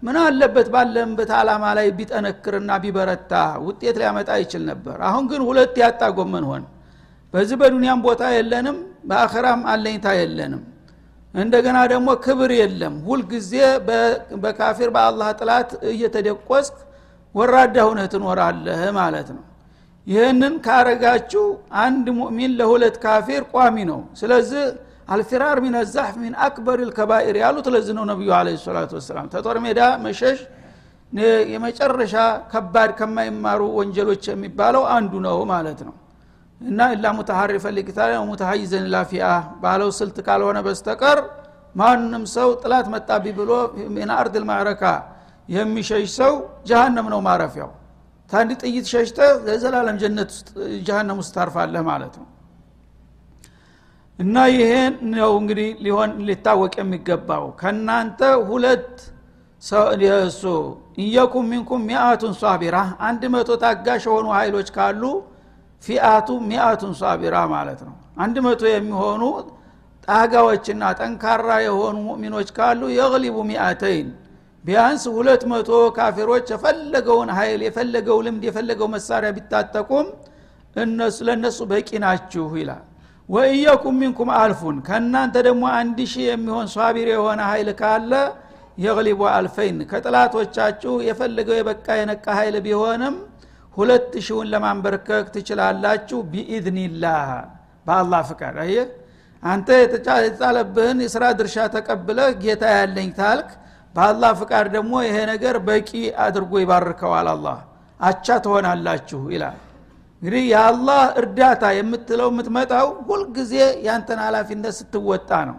ምን 0.04 0.16
አለበት 0.22 0.68
ባለንበት 0.74 1.30
አላማ 1.38 1.66
ላይ 1.78 1.88
ቢጠነክርና 1.98 2.72
ቢበረታ 2.84 3.34
ውጤት 3.68 3.96
ሊያመጣ 4.02 4.30
ይችል 4.44 4.64
ነበር። 4.72 4.98
አሁን 5.10 5.24
ግን 5.32 5.42
ሁለት 5.50 5.76
ያጣ 5.84 6.02
ጎመን 6.18 6.46
ሆን 6.50 6.64
በዚህ 7.34 7.56
በዱንያም 7.62 8.00
ቦታ 8.06 8.24
የለንም 8.36 8.78
በአኸራም 9.10 9.62
አለኝታ 9.72 10.08
የለንም። 10.19 10.62
እንደገና 11.34 11.78
ደግሞ 11.91 12.10
ክብር 12.26 12.52
የለም። 12.58 12.96
ሁልጊዜ 13.08 13.54
በካፊር 14.43 14.89
በአላህ 14.96 15.30
ጥላት 15.39 15.69
እየተደቆስክ 15.93 16.76
ወራዳ 17.36 17.78
ሁነህ 17.88 18.08
ትኖራለህ 18.13 18.82
ማለት 19.00 19.30
ነው። 19.38 19.43
ይህንን 20.08 20.54
ካረጋችሁ 20.65 21.43
አንድ 21.84 22.06
ሙእሚን 22.17 22.52
ለሁለት 22.60 22.96
ካፊር 23.04 23.43
ቋሚ 23.54 23.76
ነው። 23.91 24.00
ስለዚህ 24.22 24.63
አልፊራር 25.13 25.58
ሚን 25.63 25.76
ዛሕፍ 25.93 26.15
ሚን 26.24 26.34
አክበር 26.46 26.80
ልከባኢር 26.89 27.36
ያሉት 27.43 27.67
ለዚህ 27.74 27.93
ነው 27.98 28.06
ነቢዩ 28.12 28.30
አለ 28.38 28.48
ሰላቱ 28.65 28.91
ወሰላም። 29.00 29.26
ተጦር 29.34 29.58
ሜዳ 29.65 29.82
መሸሽ 30.06 30.38
የመጨረሻ 31.54 32.15
ከባድ 32.52 32.91
ከማይማሩ 33.00 33.62
ወንጀሎች 33.80 34.24
የሚባለው 34.32 34.84
አንዱ 34.96 35.13
ነው 35.26 35.38
ማለት 35.52 35.82
ነው 35.88 35.93
እና 36.63 36.80
ኢላ 36.93 37.06
ሙተሐሪፈ 37.17 37.65
ሊቅታል 37.78 38.12
ሙተሐይዘን 38.30 38.86
ላፊአ 38.93 39.28
ባለው 39.63 39.89
ስልት 39.97 40.17
ካልሆነ 40.28 40.58
በስተቀር 40.67 41.19
ማንም 41.76 42.23
ሰው 42.36 42.49
ጥላት 42.62 42.88
መጣቢ 42.93 43.26
ብሎ 43.39 43.52
ሚን 43.95 44.10
አርድ 44.17 44.36
ልማዕረካ 44.41 44.84
የሚሸሽ 45.49 46.06
ሰው 46.19 46.34
ጀሃነም 46.69 47.08
ነው 47.13 47.21
ማረፊያው። 47.28 47.71
ታንድ 48.32 48.52
ጥይት 48.62 48.86
ሸሽተ 48.91 49.17
ለዘላለም 49.47 49.97
ጀነት 50.02 50.30
ውስጥ 50.34 50.49
ውስጥ 51.19 51.32
ታርፋለህ 51.38 51.84
ማለት 51.89 52.13
ነው። 52.19 52.28
እና 54.19 54.36
ይሄን 54.54 54.93
ነው 55.15 55.32
እንግዲህ 55.41 55.69
ሊሆን 55.86 56.12
ሊታወቅ 56.28 56.73
የሚገባው። 56.82 57.45
ከናንተ 57.62 58.19
ሁለት 58.49 58.89
እሱ 60.23 60.43
እየኩም 61.04 61.45
ሚንኩም 61.52 61.82
ሚአቱን 61.89 62.34
ሷቢራ 62.41 62.78
አንድ 63.08 63.21
መቶ 63.34 63.52
ታጋሽ 63.62 64.04
የሆኑ 64.10 64.28
ኃይሎች 64.38 64.69
ካሉ 64.76 65.04
ፊአቱ 65.84 66.30
ሚአቱን 66.48 66.93
ሷቢራ 67.00 67.36
ማለት 67.54 67.80
ነው። 67.88 67.96
አንድ 68.24 68.36
መቶ 68.46 68.62
የሚሆኑ 68.72 69.24
ጣጋዎችና 70.08 70.84
ጠንካራ 71.00 71.50
የሆኑ 71.65 71.96
ሙእሚኖች 72.08 72.50
ካሉ 72.58 72.82
የግሊቡ 72.96 73.38
ሚአተይን 73.50 74.10
ቢያንስ 74.65 75.04
ሁለት 75.15 75.43
መቶ 75.52 75.69
ካፊሮች 75.96 76.48
የፈለገውን 76.54 77.30
ኃይል 77.38 77.62
የፈለገው 77.65 78.17
ልምድ 78.26 78.43
የፈለገው 78.48 78.88
መሳሪያ 78.93 79.30
ቢታጠቁም 79.38 80.08
እነሱ 80.76 81.17
ለእነሱ 81.28 81.60
በቂ 81.72 81.89
ናችሁ 82.04 82.46
ይላል። 82.60 82.84
ወእየኩም 83.30 83.98
ሚንኩም 84.02 84.30
አልፉን 84.38 84.78
ከእናንተ 84.88 85.36
ደግሞ 85.48 85.63
አንድ 85.78 86.00
ሺህ 86.12 86.26
የሚሆን 86.30 86.65
ሷቢር 86.74 87.10
የሆነ 87.13 87.41
ኃይል 87.52 87.69
ካለ 87.82 88.12
የግሊቡ 88.78 89.22
አልፈይን 89.34 89.78
ከጥላቶቻችሁ 89.91 90.93
የፈለገው 91.08 91.56
የበቃ 91.60 91.88
የነቃ 92.00 92.26
ኃይል 92.39 92.56
ቢሆንም 92.65 93.15
ሁለት 93.78 94.12
ሺውን 94.26 94.48
ለማንበርከክ 94.54 95.26
ትችላላችሁ 95.36 96.20
ቢኢዝኒላህ 96.32 97.28
በአላህ 97.86 98.22
ፍቃድ። 98.30 98.56
አየ? 98.64 98.76
አንተ 99.44 99.68
የተጫለብህን 99.80 101.00
የስራ 101.06 101.24
ድርሻ 101.40 101.56
ተቀብለህ 101.74 102.30
ጌታ 102.44 102.64
ያለኝ 102.76 103.10
ታልክ 103.18 103.50
በአላህ 103.96 104.32
ፍቃድ 104.42 104.68
ደግሞ 104.76 104.94
ይሄ 105.06 105.18
ነገር 105.32 105.56
በቂ 105.68 105.90
አድርጎ 106.26 106.54
ይባርከዋል 106.64 107.28
አላህ። 107.34 107.58
አቻ 108.00 108.28
ትሆናላችሁ 108.46 109.22
ይላል። 109.34 109.58
እንግዲህ 110.22 110.44
የአላህ 110.52 111.02
እርዳታ 111.22 111.64
የምትለው 111.78 112.30
የምትመጣው 112.32 112.88
ሁልጊዜ 113.08 113.54
ያንተን 113.88 114.20
ሀላፊነት 114.26 114.76
ስትወጣ 114.80 115.32
ነው። 115.50 115.58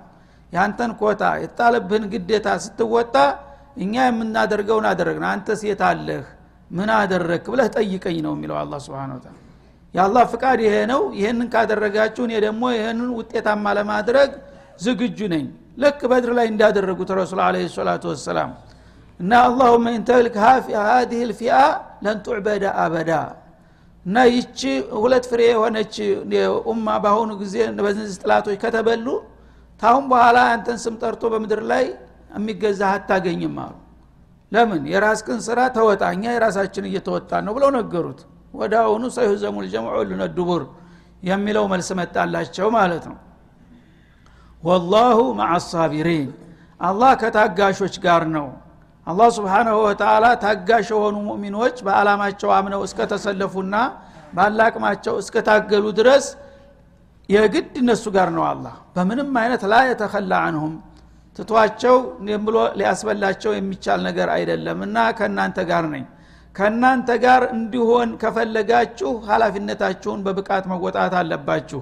ያንተን 0.53 0.93
ኮታ 1.01 1.23
የጣለብህን 1.43 2.05
ግዴታ 2.13 2.49
ስትወጣ 2.65 3.15
እኛ 3.77 3.95
የምናደርገውን 4.09 4.87
አደረግን። 4.91 5.27
አንተ 5.33 5.57
ሴት 5.63 5.83
አለህ 5.89 6.25
ምን 6.71 6.91
አደረግ 6.97 7.45
ብለህ 7.53 7.69
ጠይቀኝ 7.77 8.17
ነው 8.27 8.33
የሚለው 8.37 8.57
አላ 8.61 8.75
ስብን 8.85 9.13
ታላ 9.25 9.37
የአላህ 9.95 10.25
ፍቃድ 10.33 10.59
ይሄ 10.65 10.77
ነው። 10.91 11.03
ይህንን 11.19 11.49
ካደረጋችሁ 11.53 12.23
እኔ 12.27 12.33
ደግሞ 12.45 12.63
ይህንን 12.77 13.11
ውጤታማ 13.19 13.65
ለማድረግ 13.79 14.31
ዝግጁ 14.81 15.19
ነኝ። 15.33 15.45
ልክ 15.79 16.01
በድር 16.11 16.33
ላይ 16.39 16.47
እንዳደረጉት 16.53 17.11
ረሱል 17.19 17.41
አለ 17.47 17.57
ሰላቱ 17.77 18.05
ወሰላም 18.13 18.51
እና 19.21 19.33
አላሁመ 19.47 19.87
ኢንተልክ 19.99 20.35
ሀዲህ 20.85 21.21
ልፊአ 21.31 21.57
ለን 22.05 22.19
ቱዕበደ 22.27 22.65
አበዳ። 22.83 23.11
እና 24.07 24.17
ይቺ 24.31 24.61
ሁለት 25.03 25.25
ፍሬ 25.31 25.41
የሆነች 25.51 25.95
ኡማ 26.71 26.87
በአሁኑ 27.05 27.31
ጊዜ 27.43 27.55
በዚህ 27.79 28.07
ጥላቶች 28.23 28.57
ከተበሉ 28.65 29.07
ታሁን 29.83 30.05
በኋላ 30.11 30.39
አንተን 30.51 30.79
ስም 30.83 30.95
ጠርቶ 31.03 31.23
በምድር 31.33 31.63
ላይ 31.71 31.85
የሚገዛ 32.37 32.83
አታገኝም 32.97 33.57
አሉ 33.65 33.73
ለምን? 34.55 34.83
የራስክን 34.93 35.39
ስራ 35.47 35.61
ተወጣ 35.77 36.03
እኛ 36.15 36.25
የራሳችን 36.35 36.85
እየተወጣ 36.91 37.31
ነው 37.47 37.53
ብለው 37.57 37.71
ነገሩት። 37.79 38.21
ወደ 38.55 38.75
አሁኑ 38.85 39.05
ሰይሁዘሙ 39.17 39.55
ልጀምዑ 39.65 39.95
ልነዱቡር 40.11 40.63
የሚለው 41.23 41.65
መልስ 41.73 41.89
መጣላቸው 42.01 42.69
ማለት 42.77 43.05
ነው። 43.11 43.19
ወላሁ 44.63 45.19
ማዓ 45.39 45.53
ሳቢሪን 45.67 46.29
አላህ 46.81 47.11
ከታጋሾች 47.21 47.95
ጋር 48.05 48.23
ነው። 48.37 48.47
አላህ 49.07 49.29
ስብሓናሁ 49.37 49.77
ወተላ 49.87 50.25
ታጋሽ 50.45 50.89
የሆኑ 50.93 51.17
ሙእሚኖች 51.27 51.77
በአላማቸው 51.87 52.51
አምነው 52.59 52.81
እስከተሰለፉና 52.87 53.75
ባላቅማቸው 54.33 55.15
እስከታገሉ 55.23 55.85
ድረስ 55.99 56.27
የግድ 57.29 57.75
እነሱ 57.83 58.05
ጋር 58.17 58.29
ነው 58.37 58.45
አላህ። 58.49 58.75
በምንም 58.97 59.29
አይነት 59.43 59.63
ላ 59.73 59.77
የተከላ 59.89 60.33
አንሁም 60.49 60.73
ትቷቸው 61.37 61.97
ብሎ 62.47 62.57
ሊያስበላቸው 62.79 63.53
የሚቻል 63.57 64.01
ነገር 64.09 64.29
አይደለም 64.37 64.81
እና 64.87 64.97
ከእናንተ 65.19 65.59
ጋር 65.71 65.85
ነኝ። 65.95 66.05
ከእናንተ 66.55 67.11
ጋር 67.25 67.43
እንዲሆን 67.57 68.11
ከፈለጋችሁ 68.23 69.13
ሀላፊነታችሁን 69.29 70.21
በብቃት 70.27 70.65
መወጣት 70.73 71.15
አለባችሁ 71.21 71.81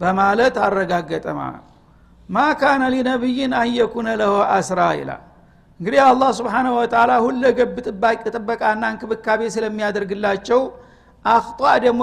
በማለት 0.00 0.56
አረጋገጠ 0.66 1.26
ማለት 1.38 1.64
ማ 2.28 2.44
ካነ 2.60 2.82
ሊነቢይን 2.94 3.52
አየኩነ 3.60 4.08
ለሆ 4.20 4.34
አስራ 4.54 4.80
ይላል 4.98 5.22
እንግዲህ 5.80 6.00
አላህ 6.04 6.30
ስብሓንሁ 6.38 6.72
ወተላ 6.78 7.12
ሁለገብ 7.24 7.76
ጥበቃና 8.28 8.82
እንክብካቤ 8.92 9.40
ስለሚያደርግላቸው 9.54 10.60
አክጧ 11.24 11.60
ደግሞ 11.84 12.00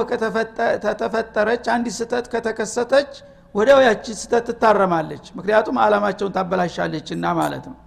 ከተፈጠረች 0.84 1.66
አንዲት 1.74 1.96
ስተት 2.00 2.26
ከተከሰተች 2.34 3.12
ወዲያው 3.56 3.80
ያቺ 3.86 4.06
ስተት 4.20 4.46
ትታረማለች። 4.50 5.26
ምክንያቱም 5.38 5.78
አላማቸውን 5.84 6.34
ታበላሻለች 6.36 7.08
እና 7.16 7.26
ማለት 7.40 7.66
ነው። 7.72 7.78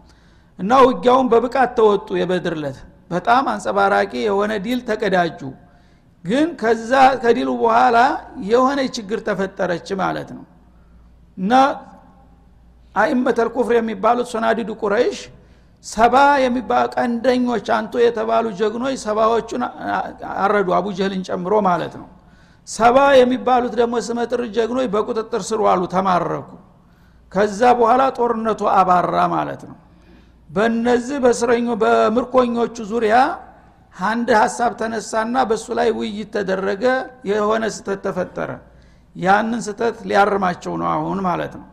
እና 0.59 0.72
ውጊያውን 0.87 1.29
በብቃት 1.33 1.70
ተወጡ 1.79 2.09
የበድር 2.20 2.59
ለት 2.59 2.79
በጣም 3.11 3.44
አንጸባራቂ 3.53 4.12
የሆነ 4.27 4.53
ዲል 4.64 4.81
ተቀዳጁ። 4.88 5.40
ግን 6.24 6.48
ከዛ 6.61 6.92
ከዲሉ 7.22 7.50
በኋላ 7.62 7.96
የሆነ 8.50 8.81
ችግር 8.96 9.18
ተፈጠረች 9.27 9.88
ማለት 10.03 10.29
ነው። 10.37 10.44
እና 11.38 11.53
أئمة 12.94 13.48
الكفر 13.55 13.74
የሚባሉት 13.79 14.29
صناديد 14.33 14.70
قريش 14.83 15.18
ሰባ 15.85 16.14
የሚባሉ 16.42 16.85
ቀንደኞች 16.96 17.66
አንቱ 17.77 17.94
የተባሉ 18.03 18.44
ጀግኖች 18.61 18.96
ሰባዎቹን 19.05 19.62
አረዱ 20.38 20.68
አቡጀህልን 20.79 21.22
ጨምሮ 21.29 21.55
ማለት 21.66 21.94
ነው 22.00 22.07
ሰባ 22.67 22.97
የሚባሉት 23.19 23.73
ደግሞ 23.82 23.95
ስመጥር 24.08 24.41
ጀግኖች 24.56 24.88
በቁጥጥር 24.95 25.41
ስር 25.49 25.60
ዋሉ 25.67 25.82
ተማረኩ 25.95 26.49
ከዛ 27.32 27.62
በኋላ 27.80 28.04
ጦርነቱ 28.17 28.62
አባራ 28.80 29.15
ማለት 29.36 29.62
ነው 29.69 29.78
በነዚህ 30.49 31.17
በስረኞ 31.25 31.69
በምርኮኞቹ 31.84 32.75
ዙሪያ 32.91 33.15
አንድ 33.95 34.28
ሀሳብ 34.41 34.71
ተነሳና 34.82 35.36
በእሱ 35.49 35.67
ላይ 35.80 35.89
ውይይት 35.99 36.30
ተደረገ 36.36 36.84
የሆነ 37.32 37.63
ስተት 37.78 37.99
ተፈጠረ 38.06 38.52
ያንን 39.15 39.62
ስተት 39.67 39.97
ሊያርማቸው 40.12 40.73
ነው 40.84 40.89
አሁን 40.95 41.19
ማለት 41.30 41.56
ነው 41.62 41.67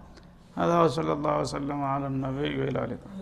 هذا 0.57 0.77
وصلى 0.85 1.13
الله 1.17 1.35
وسلم 1.43 1.81
على 1.93 2.07
النبي 2.13 2.53
وإلى 2.61 2.79
اللقاء 2.85 3.15